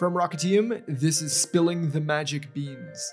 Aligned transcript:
From 0.00 0.14
Rocketium, 0.14 0.82
this 0.88 1.20
is 1.20 1.38
Spilling 1.38 1.90
the 1.90 2.00
Magic 2.00 2.54
Beans. 2.54 3.12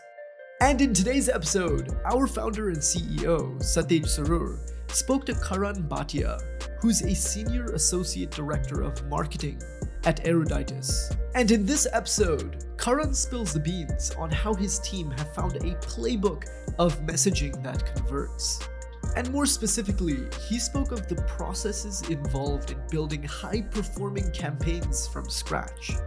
And 0.61 0.81
in 0.81 0.93
today's 0.93 1.27
episode, 1.27 1.93
our 2.05 2.27
founder 2.27 2.69
and 2.69 2.77
CEO, 2.77 3.59
Satyajeet 3.59 4.05
Salgar, 4.05 4.57
spoke 4.89 5.25
to 5.25 5.35
Karan 5.35 5.83
Bhatia, 5.83 6.39
who's 6.79 7.01
a 7.01 7.13
Senior 7.13 7.65
Associate 7.73 8.31
Director 8.31 8.83
of 8.83 9.05
Marketing 9.07 9.61
at 10.05 10.23
Eruditus. 10.23 11.13
And 11.35 11.51
in 11.51 11.65
this 11.65 11.87
episode, 11.91 12.63
Karan 12.77 13.13
spills 13.13 13.51
the 13.51 13.59
beans 13.59 14.11
on 14.11 14.31
how 14.31 14.53
his 14.53 14.79
team 14.79 15.11
have 15.11 15.35
found 15.35 15.57
a 15.57 15.75
playbook 15.81 16.45
of 16.79 17.01
messaging 17.01 17.61
that 17.63 17.85
converts. 17.97 18.65
And 19.17 19.29
more 19.33 19.45
specifically, 19.45 20.19
he 20.47 20.57
spoke 20.57 20.93
of 20.93 21.09
the 21.09 21.21
processes 21.23 22.01
involved 22.09 22.71
in 22.71 22.77
building 22.89 23.23
high 23.23 23.63
performing 23.71 24.31
campaigns 24.31 25.05
from 25.05 25.29
scratch. 25.29 25.97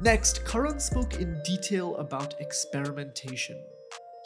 Next, 0.00 0.44
Karan 0.44 0.78
spoke 0.78 1.20
in 1.20 1.42
detail 1.42 1.96
about 1.96 2.40
experimentation. 2.40 3.60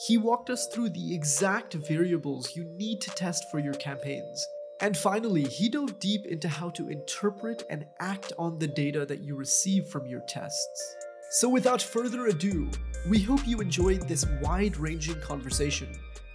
He 0.07 0.19
walked 0.19 0.51
us 0.51 0.67
through 0.67 0.91
the 0.91 1.15
exact 1.15 1.73
variables 1.73 2.55
you 2.55 2.65
need 2.65 3.01
to 3.01 3.11
test 3.11 3.51
for 3.51 3.59
your 3.59 3.73
campaigns. 3.75 4.47
And 4.83 4.95
finally, 4.95 5.45
he 5.45 5.71
dove 5.71 5.99
deep 5.99 6.27
into 6.27 6.47
how 6.47 6.69
to 6.71 6.91
interpret 6.91 7.63
and 7.71 7.87
act 8.01 8.35
on 8.39 8.59
the 8.59 8.67
data 8.67 9.07
that 9.07 9.21
you 9.21 9.35
receive 9.35 9.87
from 9.87 10.07
your 10.07 10.21
tests. 10.29 10.97
So, 11.31 11.49
without 11.49 11.81
further 11.81 12.27
ado, 12.27 12.69
we 13.09 13.21
hope 13.21 13.47
you 13.47 13.63
enjoyed 13.63 14.07
this 14.07 14.27
wide 14.43 14.77
ranging 14.77 15.21
conversation 15.23 15.89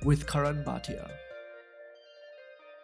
with 0.03 0.25
Karan 0.25 0.63
Bhatia. 0.63 1.11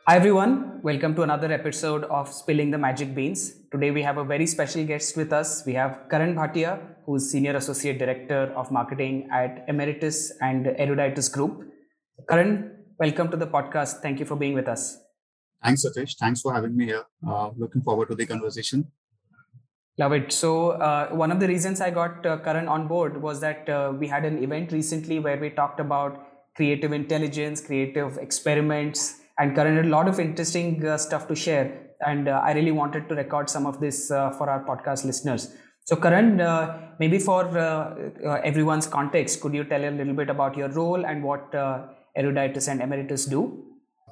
Hi 0.06 0.18
everyone, 0.18 0.82
welcome 0.84 1.16
to 1.16 1.22
another 1.22 1.50
episode 1.50 2.04
of 2.04 2.28
Spilling 2.28 2.72
the 2.72 2.78
Magic 2.78 3.16
Beans. 3.16 3.54
Today 3.72 3.90
we 3.90 4.02
have 4.04 4.18
a 4.18 4.24
very 4.26 4.46
special 4.46 4.84
guest 4.84 5.16
with 5.16 5.32
us. 5.32 5.64
We 5.66 5.76
have 5.76 6.10
Karan 6.10 6.36
Bhatia, 6.36 6.78
who 7.06 7.16
is 7.16 7.32
Senior 7.32 7.56
Associate 7.56 7.98
Director 7.98 8.52
of 8.54 8.70
Marketing 8.70 9.30
at 9.32 9.64
Emeritus 9.70 10.34
and 10.42 10.66
Eruditus 10.66 11.32
Group. 11.32 11.72
Karan, 12.28 12.84
welcome 13.00 13.32
to 13.32 13.38
the 13.38 13.48
podcast. 13.48 14.02
Thank 14.02 14.20
you 14.20 14.26
for 14.26 14.36
being 14.36 14.54
with 14.54 14.68
us. 14.68 14.98
Thanks, 15.64 15.86
Satish. 15.86 16.18
Thanks 16.18 16.42
for 16.42 16.54
having 16.54 16.76
me 16.76 16.88
here. 16.88 17.06
Uh, 17.26 17.52
looking 17.56 17.82
forward 17.82 18.10
to 18.10 18.16
the 18.16 18.26
conversation. 18.26 18.92
Love 19.98 20.12
it. 20.12 20.34
So, 20.34 20.72
uh, 20.72 21.12
one 21.12 21.32
of 21.32 21.40
the 21.40 21.48
reasons 21.48 21.80
I 21.80 21.92
got 21.92 22.26
uh, 22.26 22.40
Karan 22.40 22.68
on 22.68 22.90
board 22.90 23.22
was 23.22 23.40
that 23.40 23.70
uh, 23.70 23.94
we 23.98 24.08
had 24.08 24.26
an 24.26 24.44
event 24.44 24.74
recently 24.74 25.20
where 25.20 25.38
we 25.38 25.50
talked 25.50 25.80
about 25.80 26.28
creative 26.58 26.92
intelligence, 26.92 27.62
creative 27.62 28.18
experiments, 28.18 29.22
and 29.38 29.58
had 29.58 29.86
a 29.86 29.88
lot 29.88 30.08
of 30.08 30.20
interesting 30.20 30.86
uh, 30.86 30.98
stuff 30.98 31.28
to 31.28 31.36
share. 31.36 31.80
And 32.06 32.28
uh, 32.28 32.42
I 32.44 32.54
really 32.54 32.72
wanted 32.72 33.08
to 33.10 33.16
record 33.16 33.50
some 33.50 33.66
of 33.66 33.80
this 33.80 34.12
uh, 34.12 34.32
for 34.32 34.50
our 34.50 34.64
podcast 34.66 35.06
listeners. 35.06 35.56
So, 35.86 35.96
Karan, 35.96 36.40
uh, 36.40 36.94
maybe 37.00 37.20
for 37.20 37.58
uh, 37.58 38.40
everyone's 38.44 38.88
context, 38.88 39.42
could 39.42 39.54
you 39.54 39.64
tell 39.64 39.84
a 39.84 39.90
little 39.90 40.14
bit 40.14 40.30
about 40.30 40.56
your 40.56 40.70
role 40.70 41.06
and 41.06 41.24
what 41.24 41.52
Eruditus 42.18 42.70
and 42.70 42.82
Emeritus 42.82 43.26
do? 43.26 43.66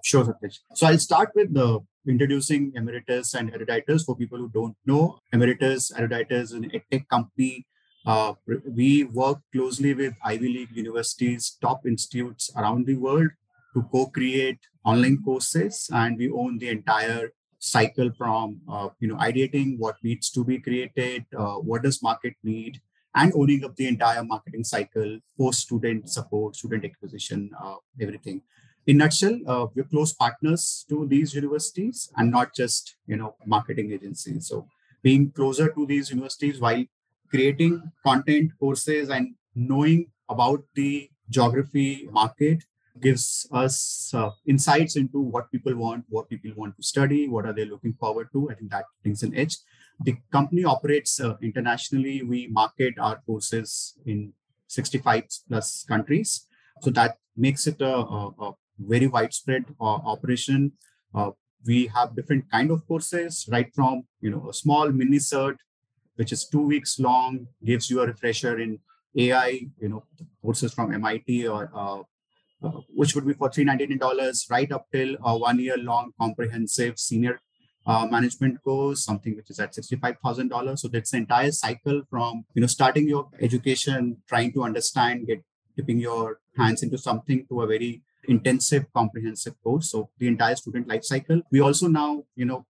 Sure, 0.04 0.26
Satish. 0.26 0.60
So, 0.76 0.88
I'll 0.88 0.98
start 0.98 1.30
with 1.36 1.54
the 1.54 1.80
introducing 2.08 2.74
Emeritus 2.76 3.36
and 3.36 3.54
Eruditus 3.54 4.06
for 4.06 4.18
people 4.18 4.38
who 4.38 4.50
don't 4.50 4.76
know. 4.86 5.20
Emeritus, 5.32 5.92
Eruditus 5.92 6.42
is 6.42 6.52
an 6.54 6.72
edtech 6.72 7.08
company. 7.08 7.66
Uh, 8.06 8.34
we 8.66 9.04
work 9.04 9.40
closely 9.54 9.94
with 9.94 10.14
Ivy 10.26 10.50
League 10.50 10.76
universities, 10.76 11.58
top 11.62 11.86
institutes 11.86 12.52
around 12.58 12.88
the 12.88 12.96
world 12.96 13.30
to 13.74 13.84
co-create 13.92 14.60
online 14.84 15.22
courses 15.24 15.90
and 15.94 16.18
we 16.18 16.30
own 16.30 16.58
the 16.58 16.70
entire 16.70 17.32
cycle 17.60 18.10
from 18.18 18.60
uh, 18.70 18.90
you 19.00 19.08
know 19.08 19.16
ideating 19.18 19.78
what 19.78 19.96
needs 20.04 20.30
to 20.32 20.44
be 20.44 20.58
created 20.60 21.26
uh, 21.38 21.56
what 21.56 21.84
does 21.84 22.02
market 22.02 22.34
need 22.44 22.82
and 23.16 23.32
owning 23.36 23.64
up 23.64 23.76
the 23.76 23.88
entire 23.88 24.24
marketing 24.24 24.64
cycle 24.64 25.20
post 25.38 25.60
student 25.60 26.10
support 26.10 26.56
student 26.56 26.84
acquisition 26.86 27.52
uh, 27.64 27.76
everything. 28.02 28.42
In 28.88 28.98
nutshell 28.98 29.38
uh, 29.48 29.68
we're 29.76 29.84
close 29.86 30.14
partners 30.14 30.86
to 30.90 31.06
these 31.08 31.36
universities 31.36 32.10
and 32.18 32.32
not 32.32 32.56
just 32.56 32.96
you 33.06 33.16
know 33.16 33.36
marketing 33.46 33.92
agencies. 33.92 34.48
So 34.48 34.68
being 35.04 35.32
closer 35.32 35.72
to 35.72 35.86
these 35.86 36.10
universities 36.10 36.60
while 36.60 36.84
creating 37.30 37.92
content 38.04 38.52
courses 38.60 39.10
and 39.10 39.36
knowing 39.56 40.08
about 40.30 40.64
the 40.76 41.10
geography 41.30 42.08
market 42.12 42.64
gives 43.00 43.48
us 43.52 44.12
uh, 44.14 44.30
insights 44.46 44.96
into 44.96 45.20
what 45.20 45.52
people 45.52 45.76
want, 45.76 46.06
what 46.10 46.30
people 46.30 46.52
want 46.56 46.76
to 46.78 46.84
study, 46.84 47.28
what 47.28 47.46
are 47.46 47.54
they 47.54 47.66
looking 47.66 47.94
forward 47.94 48.28
to. 48.34 48.50
I 48.50 48.56
think 48.56 48.72
that 48.72 48.86
brings 49.04 49.24
an 49.24 49.36
edge. 49.36 49.58
The 50.04 50.16
company 50.32 50.64
operates 50.64 51.20
uh, 51.20 51.36
internationally. 51.42 52.24
We 52.24 52.48
market 52.48 52.96
our 53.00 53.22
courses 53.26 53.98
in 54.06 54.34
65 54.68 55.24
plus 55.48 55.86
countries. 55.88 56.48
So 56.82 56.90
that 56.92 57.18
makes 57.38 57.68
it 57.68 57.82
a, 57.82 57.96
a, 57.96 58.28
a 58.40 58.52
very 58.80 59.08
widespread 59.08 59.66
uh, 59.80 60.00
operation. 60.14 60.74
Uh, 61.14 61.32
we 61.66 61.88
have 61.88 62.16
different 62.16 62.50
kind 62.52 62.72
of 62.72 62.88
courses, 62.88 63.48
right 63.52 63.72
from 63.76 64.04
you 64.20 64.32
know 64.32 64.50
a 64.50 64.54
small 64.54 64.92
mini 64.92 65.18
cert, 65.18 65.58
which 66.16 66.32
is 66.32 66.48
two 66.48 66.62
weeks 66.62 67.00
long, 67.00 67.48
gives 67.64 67.90
you 67.90 68.02
a 68.02 68.08
refresher 68.08 68.60
in 68.60 68.80
AI, 69.16 69.62
you 69.80 69.90
know, 69.90 70.04
courses 70.42 70.74
from 70.74 70.94
MIT 70.94 71.48
or 71.48 71.70
uh, 71.76 72.02
which 72.90 73.16
would 73.16 73.26
be 73.26 73.34
for 73.34 73.50
$399 73.50 74.52
right 74.52 74.72
up 74.72 74.86
till 74.92 75.16
a 75.24 75.38
one 75.38 75.60
year 75.60 75.78
long 75.78 76.12
comprehensive 76.20 77.00
senior 77.00 77.40
uh, 77.86 78.06
management 78.06 78.62
course, 78.64 79.04
something 79.04 79.36
which 79.36 79.50
is 79.50 79.60
at 79.60 79.74
$65,000. 79.74 80.80
So 80.80 80.88
that's 80.88 81.12
the 81.12 81.18
entire 81.18 81.52
cycle 81.52 82.04
from, 82.10 82.46
you 82.54 82.62
know, 82.62 82.68
starting 82.68 83.08
your 83.08 83.28
education, 83.40 84.18
trying 84.28 84.54
to 84.54 84.64
understand, 84.64 85.28
get 85.28 85.44
dipping 85.76 86.00
your 86.00 86.40
hands 86.58 86.84
into 86.84 86.98
something 86.98 87.46
to 87.50 87.62
a 87.62 87.68
very 87.68 88.04
intensive, 88.28 88.86
comprehensive 88.94 89.56
course. 89.64 89.92
So 89.92 90.10
the 90.20 90.28
entire 90.28 90.56
student 90.56 90.88
life 90.88 91.04
cycle. 91.04 91.42
We 91.52 91.62
also 91.62 91.88
now, 91.88 92.24
you 92.36 92.46
know, 92.46 92.66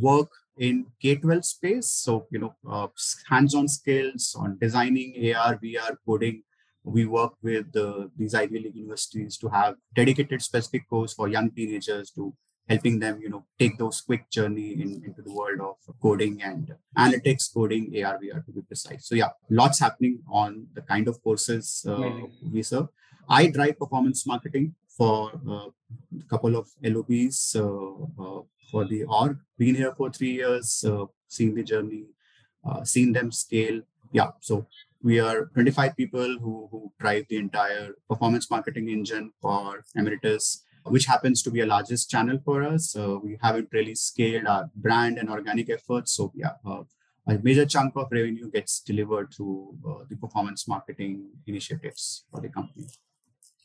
work 0.00 0.30
in 0.56 0.86
K-12 1.00 1.44
space. 1.44 1.88
So, 1.88 2.26
you 2.30 2.38
know, 2.38 2.54
uh, 2.68 2.88
hands-on 3.28 3.68
skills 3.68 4.36
on 4.38 4.58
designing 4.60 5.34
AR, 5.34 5.56
VR, 5.56 5.96
coding, 6.06 6.42
we 6.84 7.06
work 7.06 7.34
with 7.42 7.74
uh, 7.76 8.08
these 8.16 8.34
Ivy 8.34 8.60
League 8.60 8.76
universities 8.76 9.36
to 9.38 9.48
have 9.48 9.76
dedicated 9.94 10.42
specific 10.42 10.88
course 10.88 11.14
for 11.14 11.28
young 11.28 11.50
teenagers 11.50 12.10
to 12.12 12.34
helping 12.68 12.98
them, 12.98 13.20
you 13.20 13.28
know, 13.28 13.44
take 13.58 13.76
those 13.78 14.00
quick 14.00 14.30
journey 14.30 14.72
in, 14.72 15.02
into 15.04 15.22
the 15.22 15.32
world 15.32 15.60
of 15.60 15.76
coding 16.00 16.42
and 16.42 16.74
analytics, 16.96 17.52
coding, 17.52 17.84
AR, 18.04 18.18
VR 18.18 18.44
to 18.44 18.52
be 18.52 18.62
precise. 18.62 19.06
So 19.06 19.14
yeah, 19.14 19.30
lots 19.50 19.78
happening 19.80 20.20
on 20.30 20.66
the 20.74 20.82
kind 20.82 21.08
of 21.08 21.22
courses 21.22 21.84
uh, 21.88 22.10
we 22.52 22.62
serve. 22.62 22.88
I 23.28 23.48
drive 23.48 23.78
performance 23.78 24.26
marketing 24.26 24.74
for 24.96 25.32
uh, 25.48 25.68
a 26.20 26.24
couple 26.28 26.56
of 26.56 26.68
LOBs 26.82 27.56
uh, 27.56 27.62
uh, 27.62 28.42
for 28.70 28.84
the 28.84 29.04
org. 29.04 29.38
Been 29.58 29.74
here 29.74 29.94
for 29.96 30.10
three 30.10 30.32
years, 30.32 30.84
uh, 30.86 31.06
seen 31.28 31.54
the 31.54 31.62
journey, 31.62 32.04
seen 32.84 33.12
them 33.12 33.32
scale. 33.32 33.80
Yeah, 34.12 34.30
so 34.40 34.66
we 35.02 35.18
are 35.18 35.46
25 35.54 35.96
people 35.96 36.38
who, 36.40 36.68
who 36.70 36.92
drive 37.00 37.24
the 37.28 37.36
entire 37.36 37.94
performance 38.08 38.50
marketing 38.50 38.88
engine 38.88 39.32
for 39.40 39.84
Emeritus, 39.96 40.64
which 40.84 41.06
happens 41.06 41.42
to 41.42 41.50
be 41.50 41.60
a 41.60 41.66
largest 41.66 42.10
channel 42.10 42.38
for 42.44 42.62
us. 42.62 42.94
We 42.96 43.38
haven't 43.42 43.68
really 43.72 43.94
scaled 43.94 44.46
our 44.46 44.70
brand 44.74 45.18
and 45.18 45.28
organic 45.28 45.70
efforts. 45.70 46.12
So 46.12 46.32
yeah, 46.34 46.54
uh, 46.66 46.82
a 47.26 47.38
major 47.38 47.66
chunk 47.66 47.94
of 47.96 48.08
revenue 48.10 48.50
gets 48.50 48.80
delivered 48.80 49.32
through 49.34 49.76
uh, 49.88 50.04
the 50.08 50.16
performance 50.16 50.66
marketing 50.66 51.30
initiatives 51.46 52.24
for 52.30 52.40
the 52.40 52.48
company. 52.48 52.86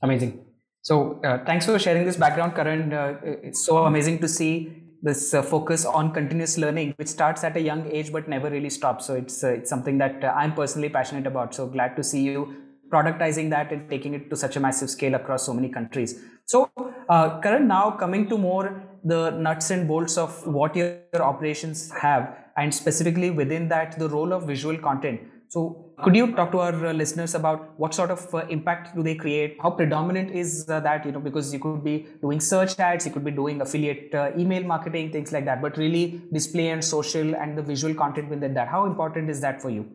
Amazing. 0.01 0.45
So 0.81 1.19
uh, 1.23 1.43
thanks 1.43 1.65
for 1.65 1.77
sharing 1.79 2.05
this 2.05 2.17
background, 2.17 2.55
Karan. 2.55 2.93
Uh, 2.93 3.17
it's 3.43 3.65
so 3.65 3.85
amazing 3.85 4.19
to 4.19 4.27
see 4.27 4.86
this 5.01 5.33
uh, 5.33 5.41
focus 5.41 5.85
on 5.85 6.11
continuous 6.13 6.57
learning 6.57 6.93
which 6.97 7.07
starts 7.07 7.43
at 7.43 7.55
a 7.55 7.61
young 7.61 7.89
age 7.91 8.11
but 8.11 8.27
never 8.27 8.49
really 8.49 8.69
stops. 8.69 9.05
So 9.05 9.15
it's 9.15 9.43
uh, 9.43 9.49
it's 9.49 9.69
something 9.69 9.97
that 9.99 10.23
uh, 10.23 10.33
i'm 10.35 10.53
personally 10.53 10.89
passionate 10.89 11.27
about. 11.27 11.53
So 11.53 11.67
glad 11.67 11.95
to 11.95 12.03
see 12.03 12.23
you 12.23 12.55
productizing 12.89 13.49
that 13.49 13.71
and 13.71 13.89
taking 13.89 14.13
it 14.13 14.29
to 14.29 14.35
such 14.35 14.55
a 14.55 14.59
massive 14.59 14.89
scale 14.89 15.15
across 15.15 15.45
so 15.45 15.53
many 15.53 15.69
countries. 15.69 16.19
So 16.45 16.71
uh, 17.09 17.39
Karan 17.41 17.67
now 17.67 17.91
coming 17.91 18.29
to 18.29 18.37
more 18.37 18.83
the 19.03 19.31
nuts 19.31 19.69
and 19.71 19.87
bolts 19.87 20.17
of 20.17 20.45
what 20.47 20.75
your 20.75 20.99
operations 21.13 21.91
have 21.91 22.35
and 22.55 22.73
specifically 22.73 23.29
within 23.29 23.67
that 23.69 23.99
the 23.99 24.09
role 24.09 24.33
of 24.33 24.47
visual 24.47 24.77
content 24.77 25.21
so 25.49 25.93
could 26.03 26.15
you 26.15 26.35
talk 26.35 26.51
to 26.51 26.59
our 26.59 26.87
uh, 26.87 26.93
listeners 26.93 27.33
about 27.33 27.79
what 27.79 27.93
sort 27.93 28.11
of 28.11 28.33
uh, 28.35 28.45
impact 28.49 28.95
do 28.95 29.01
they 29.01 29.15
create? 29.15 29.57
How 29.61 29.71
predominant 29.71 30.31
is 30.31 30.69
uh, 30.69 30.79
that? 30.81 31.05
You 31.05 31.11
know, 31.11 31.19
because 31.19 31.53
you 31.53 31.59
could 31.59 31.83
be 31.83 32.07
doing 32.21 32.39
search 32.39 32.77
ads, 32.79 33.05
you 33.05 33.11
could 33.11 33.23
be 33.23 33.31
doing 33.31 33.61
affiliate 33.61 34.13
email 34.37 34.63
marketing, 34.63 35.11
things 35.11 35.31
like 35.31 35.45
that. 35.45 35.61
But 35.61 35.77
really, 35.77 36.21
display 36.33 36.67
and 36.69 36.83
social 36.83 37.35
and 37.35 37.57
the 37.57 37.61
visual 37.61 37.93
content 37.93 38.29
within 38.29 38.53
that. 38.55 38.67
How 38.67 38.85
important 38.85 39.29
is 39.29 39.39
that 39.41 39.61
for 39.61 39.69
you? 39.69 39.89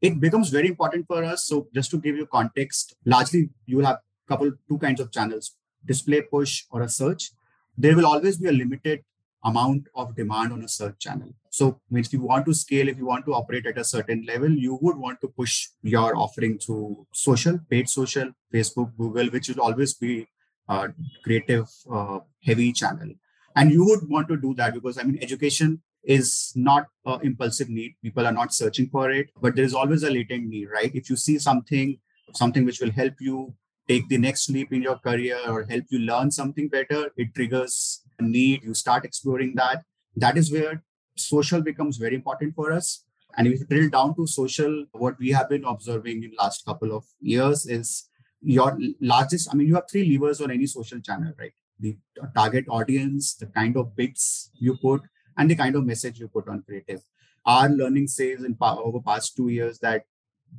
It 0.00 0.20
becomes 0.20 0.50
very 0.50 0.68
important 0.68 1.06
for 1.06 1.24
us. 1.24 1.44
So 1.46 1.68
just 1.74 1.90
to 1.92 1.98
give 1.98 2.16
you 2.16 2.26
context, 2.26 2.94
largely 3.04 3.50
you 3.66 3.78
will 3.78 3.86
have 3.86 3.98
couple 4.28 4.52
two 4.68 4.78
kinds 4.78 5.00
of 5.00 5.10
channels: 5.10 5.56
display 5.84 6.20
push 6.20 6.64
or 6.70 6.82
a 6.82 6.88
search. 6.88 7.30
There 7.76 7.96
will 7.96 8.06
always 8.06 8.36
be 8.36 8.48
a 8.48 8.52
limited 8.52 9.04
amount 9.44 9.86
of 9.94 10.14
demand 10.16 10.52
on 10.52 10.62
a 10.62 10.68
search 10.68 10.98
channel. 10.98 11.32
So 11.50 11.80
if 11.92 12.12
you 12.12 12.20
want 12.22 12.46
to 12.46 12.54
scale, 12.54 12.88
if 12.88 12.98
you 12.98 13.06
want 13.06 13.24
to 13.26 13.34
operate 13.34 13.66
at 13.66 13.78
a 13.78 13.84
certain 13.84 14.24
level, 14.26 14.50
you 14.50 14.78
would 14.80 14.96
want 14.96 15.20
to 15.20 15.28
push 15.28 15.68
your 15.82 16.16
offering 16.16 16.58
to 16.66 17.06
social, 17.12 17.58
paid 17.70 17.88
social, 17.88 18.30
Facebook, 18.52 18.96
Google, 18.96 19.26
which 19.28 19.48
will 19.48 19.60
always 19.60 19.94
be 19.94 20.26
a 20.68 20.88
creative 21.24 21.66
uh, 21.90 22.18
heavy 22.44 22.72
channel. 22.72 23.08
And 23.56 23.70
you 23.70 23.84
would 23.84 24.08
want 24.08 24.28
to 24.28 24.36
do 24.36 24.54
that 24.54 24.74
because 24.74 24.98
I 24.98 25.02
mean, 25.04 25.18
education 25.22 25.82
is 26.04 26.52
not 26.54 26.86
an 27.06 27.20
impulsive 27.22 27.68
need. 27.68 27.94
People 28.02 28.26
are 28.26 28.32
not 28.32 28.52
searching 28.52 28.88
for 28.88 29.10
it, 29.10 29.30
but 29.40 29.56
there 29.56 29.64
is 29.64 29.74
always 29.74 30.02
a 30.02 30.10
latent 30.10 30.48
need, 30.48 30.66
right? 30.66 30.94
If 30.94 31.10
you 31.10 31.16
see 31.16 31.38
something, 31.38 31.98
something 32.34 32.64
which 32.64 32.80
will 32.80 32.90
help 32.90 33.14
you 33.20 33.54
take 33.88 34.08
the 34.08 34.18
next 34.18 34.50
leap 34.50 34.72
in 34.72 34.82
your 34.82 34.98
career 34.98 35.38
or 35.48 35.64
help 35.64 35.84
you 35.88 35.98
learn 36.00 36.30
something 36.30 36.68
better, 36.68 37.10
it 37.16 37.34
triggers 37.34 38.02
a 38.18 38.22
need. 38.22 38.62
You 38.62 38.74
start 38.74 39.04
exploring 39.04 39.54
that. 39.56 39.84
That 40.16 40.36
is 40.36 40.52
where 40.52 40.82
social 41.16 41.62
becomes 41.62 41.96
very 41.96 42.14
important 42.14 42.54
for 42.54 42.72
us. 42.72 43.04
And 43.36 43.46
if 43.46 43.60
you 43.60 43.66
drill 43.66 43.90
down 43.90 44.16
to 44.16 44.26
social, 44.26 44.86
what 44.92 45.18
we 45.18 45.30
have 45.30 45.48
been 45.48 45.64
observing 45.64 46.24
in 46.24 46.32
last 46.38 46.64
couple 46.64 46.94
of 46.94 47.04
years 47.20 47.66
is 47.66 48.08
your 48.40 48.78
largest, 49.00 49.48
I 49.50 49.56
mean, 49.56 49.68
you 49.68 49.74
have 49.74 49.88
three 49.90 50.10
levers 50.10 50.40
on 50.40 50.50
any 50.50 50.66
social 50.66 51.00
channel, 51.00 51.32
right? 51.38 51.52
The 51.80 51.96
target 52.34 52.64
audience, 52.68 53.34
the 53.34 53.46
kind 53.46 53.76
of 53.76 53.94
bits 53.94 54.50
you 54.54 54.76
put, 54.76 55.02
and 55.36 55.50
the 55.50 55.56
kind 55.56 55.76
of 55.76 55.86
message 55.86 56.18
you 56.18 56.28
put 56.28 56.48
on 56.48 56.62
creative. 56.62 57.02
Our 57.46 57.68
learning 57.68 58.08
says 58.08 58.42
in 58.42 58.56
over 58.60 59.00
past 59.00 59.36
two 59.36 59.48
years 59.48 59.78
that 59.80 60.04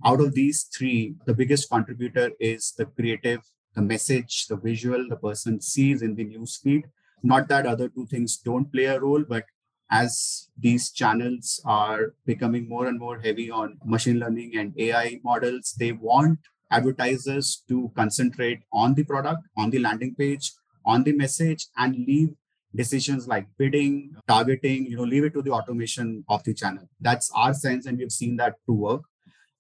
out 0.06 0.22
of 0.22 0.34
these 0.34 0.64
three, 0.64 1.16
the 1.26 1.34
biggest 1.34 1.70
contributor 1.70 2.32
is 2.40 2.74
the 2.78 2.86
creative, 2.86 3.42
the 3.76 3.82
message, 3.82 4.48
the 4.48 4.56
visual 4.56 5.08
the 5.10 5.18
person 5.18 5.62
sees 5.62 6.02
in 6.02 6.16
the 6.16 6.24
news 6.24 6.58
feed. 6.58 6.86
Not 7.22 7.50
that 7.50 7.66
other 7.66 7.90
two 7.90 8.06
things 8.06 8.38
don't 8.38 8.72
play 8.72 8.86
a 8.86 9.00
role, 9.00 9.24
but 9.28 9.44
as 9.92 10.50
these 10.58 10.92
channels 10.92 11.62
are 11.66 12.14
becoming 12.26 12.70
more 12.70 12.86
and 12.88 13.00
more 13.00 13.20
heavy 13.20 13.50
on 13.50 13.78
machine 13.84 14.20
learning 14.20 14.56
and 14.56 14.74
AI 14.78 15.20
models, 15.24 15.76
they 15.78 15.92
want 15.92 16.40
advertisers 16.72 17.64
to 17.68 17.92
concentrate 17.96 18.60
on 18.72 18.94
the 18.94 19.04
product, 19.04 19.42
on 19.58 19.72
the 19.72 19.80
landing 19.80 20.16
page, 20.16 20.54
on 20.86 21.04
the 21.04 21.12
message, 21.12 21.68
and 21.78 21.96
leave 22.08 22.30
decisions 22.76 23.28
like 23.28 23.48
bidding, 23.58 24.16
targeting, 24.28 24.86
you 24.86 24.96
know, 24.96 25.04
leave 25.04 25.24
it 25.24 25.34
to 25.34 25.42
the 25.42 25.52
automation 25.52 26.24
of 26.30 26.44
the 26.44 26.54
channel. 26.54 26.88
That's 27.02 27.32
our 27.36 27.54
sense, 27.54 27.88
and 27.88 27.98
we've 27.98 28.12
seen 28.12 28.38
that 28.38 28.56
to 28.68 28.74
work 28.74 29.02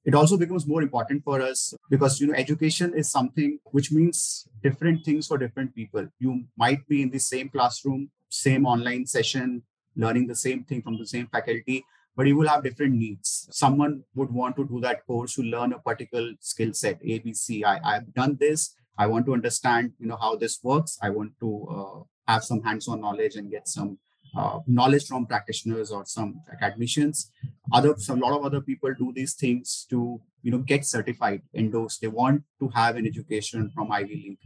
it 0.05 0.15
also 0.15 0.37
becomes 0.37 0.65
more 0.65 0.81
important 0.81 1.23
for 1.23 1.41
us 1.41 1.73
because 1.89 2.19
you 2.19 2.27
know 2.27 2.33
education 2.33 2.93
is 2.95 3.11
something 3.11 3.59
which 3.65 3.91
means 3.91 4.47
different 4.63 5.03
things 5.03 5.27
for 5.27 5.37
different 5.37 5.75
people. 5.75 6.07
You 6.19 6.45
might 6.57 6.87
be 6.87 7.01
in 7.01 7.09
the 7.09 7.19
same 7.19 7.49
classroom 7.49 8.09
same 8.29 8.65
online 8.65 9.05
session 9.05 9.63
learning 9.95 10.27
the 10.27 10.35
same 10.35 10.63
thing 10.63 10.81
from 10.81 10.97
the 10.97 11.05
same 11.05 11.27
faculty 11.27 11.83
but 12.15 12.27
you 12.27 12.35
will 12.35 12.47
have 12.47 12.63
different 12.63 12.93
needs. 12.93 13.47
Someone 13.51 14.03
would 14.13 14.29
want 14.29 14.55
to 14.57 14.65
do 14.65 14.81
that 14.81 15.05
course 15.05 15.35
to 15.35 15.41
learn 15.41 15.73
a 15.73 15.79
particular 15.79 16.31
skill 16.39 16.73
set 16.73 17.01
abc 17.03 17.63
I, 17.63 17.79
i've 17.83 18.13
done 18.13 18.37
this. 18.39 18.75
I 18.97 19.07
want 19.07 19.25
to 19.27 19.33
understand 19.33 19.93
you 19.99 20.07
know 20.07 20.17
how 20.17 20.35
this 20.35 20.59
works. 20.63 20.97
I 21.01 21.09
want 21.09 21.33
to 21.39 21.49
uh, 21.69 22.31
have 22.31 22.43
some 22.43 22.61
hands-on 22.61 23.01
knowledge 23.01 23.35
and 23.35 23.49
get 23.49 23.67
some 23.67 23.97
uh, 24.35 24.59
knowledge 24.67 25.07
from 25.07 25.25
practitioners 25.25 25.91
or 25.91 26.05
some 26.05 26.41
academicians. 26.51 27.31
Other, 27.71 27.95
a 28.09 28.15
lot 28.15 28.37
of 28.37 28.45
other 28.45 28.61
people 28.61 28.93
do 28.97 29.11
these 29.13 29.33
things 29.33 29.85
to, 29.89 30.21
you 30.41 30.51
know, 30.51 30.59
get 30.59 30.85
certified, 30.85 31.41
endorsed. 31.53 32.01
They 32.01 32.07
want 32.07 32.43
to 32.59 32.69
have 32.69 32.95
an 32.95 33.05
education 33.05 33.71
from 33.73 33.91
Ivy 33.91 34.15
League. 34.15 34.37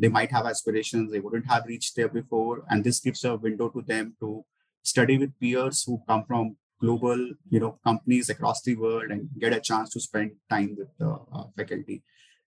They 0.00 0.08
might 0.08 0.30
have 0.30 0.46
aspirations 0.46 1.10
they 1.10 1.20
wouldn't 1.20 1.46
have 1.46 1.66
reached 1.66 1.96
there 1.96 2.08
before, 2.08 2.64
and 2.68 2.84
this 2.84 3.00
gives 3.00 3.24
a 3.24 3.36
window 3.36 3.68
to 3.70 3.82
them 3.82 4.14
to 4.20 4.44
study 4.82 5.18
with 5.18 5.38
peers 5.38 5.84
who 5.84 6.02
come 6.06 6.24
from 6.24 6.56
global, 6.80 7.18
you 7.50 7.60
know, 7.60 7.78
companies 7.84 8.30
across 8.30 8.62
the 8.62 8.74
world 8.74 9.10
and 9.10 9.28
get 9.38 9.52
a 9.52 9.60
chance 9.60 9.90
to 9.90 10.00
spend 10.00 10.32
time 10.48 10.76
with 10.78 10.88
the 10.98 11.10
uh, 11.10 11.44
faculty. 11.56 12.02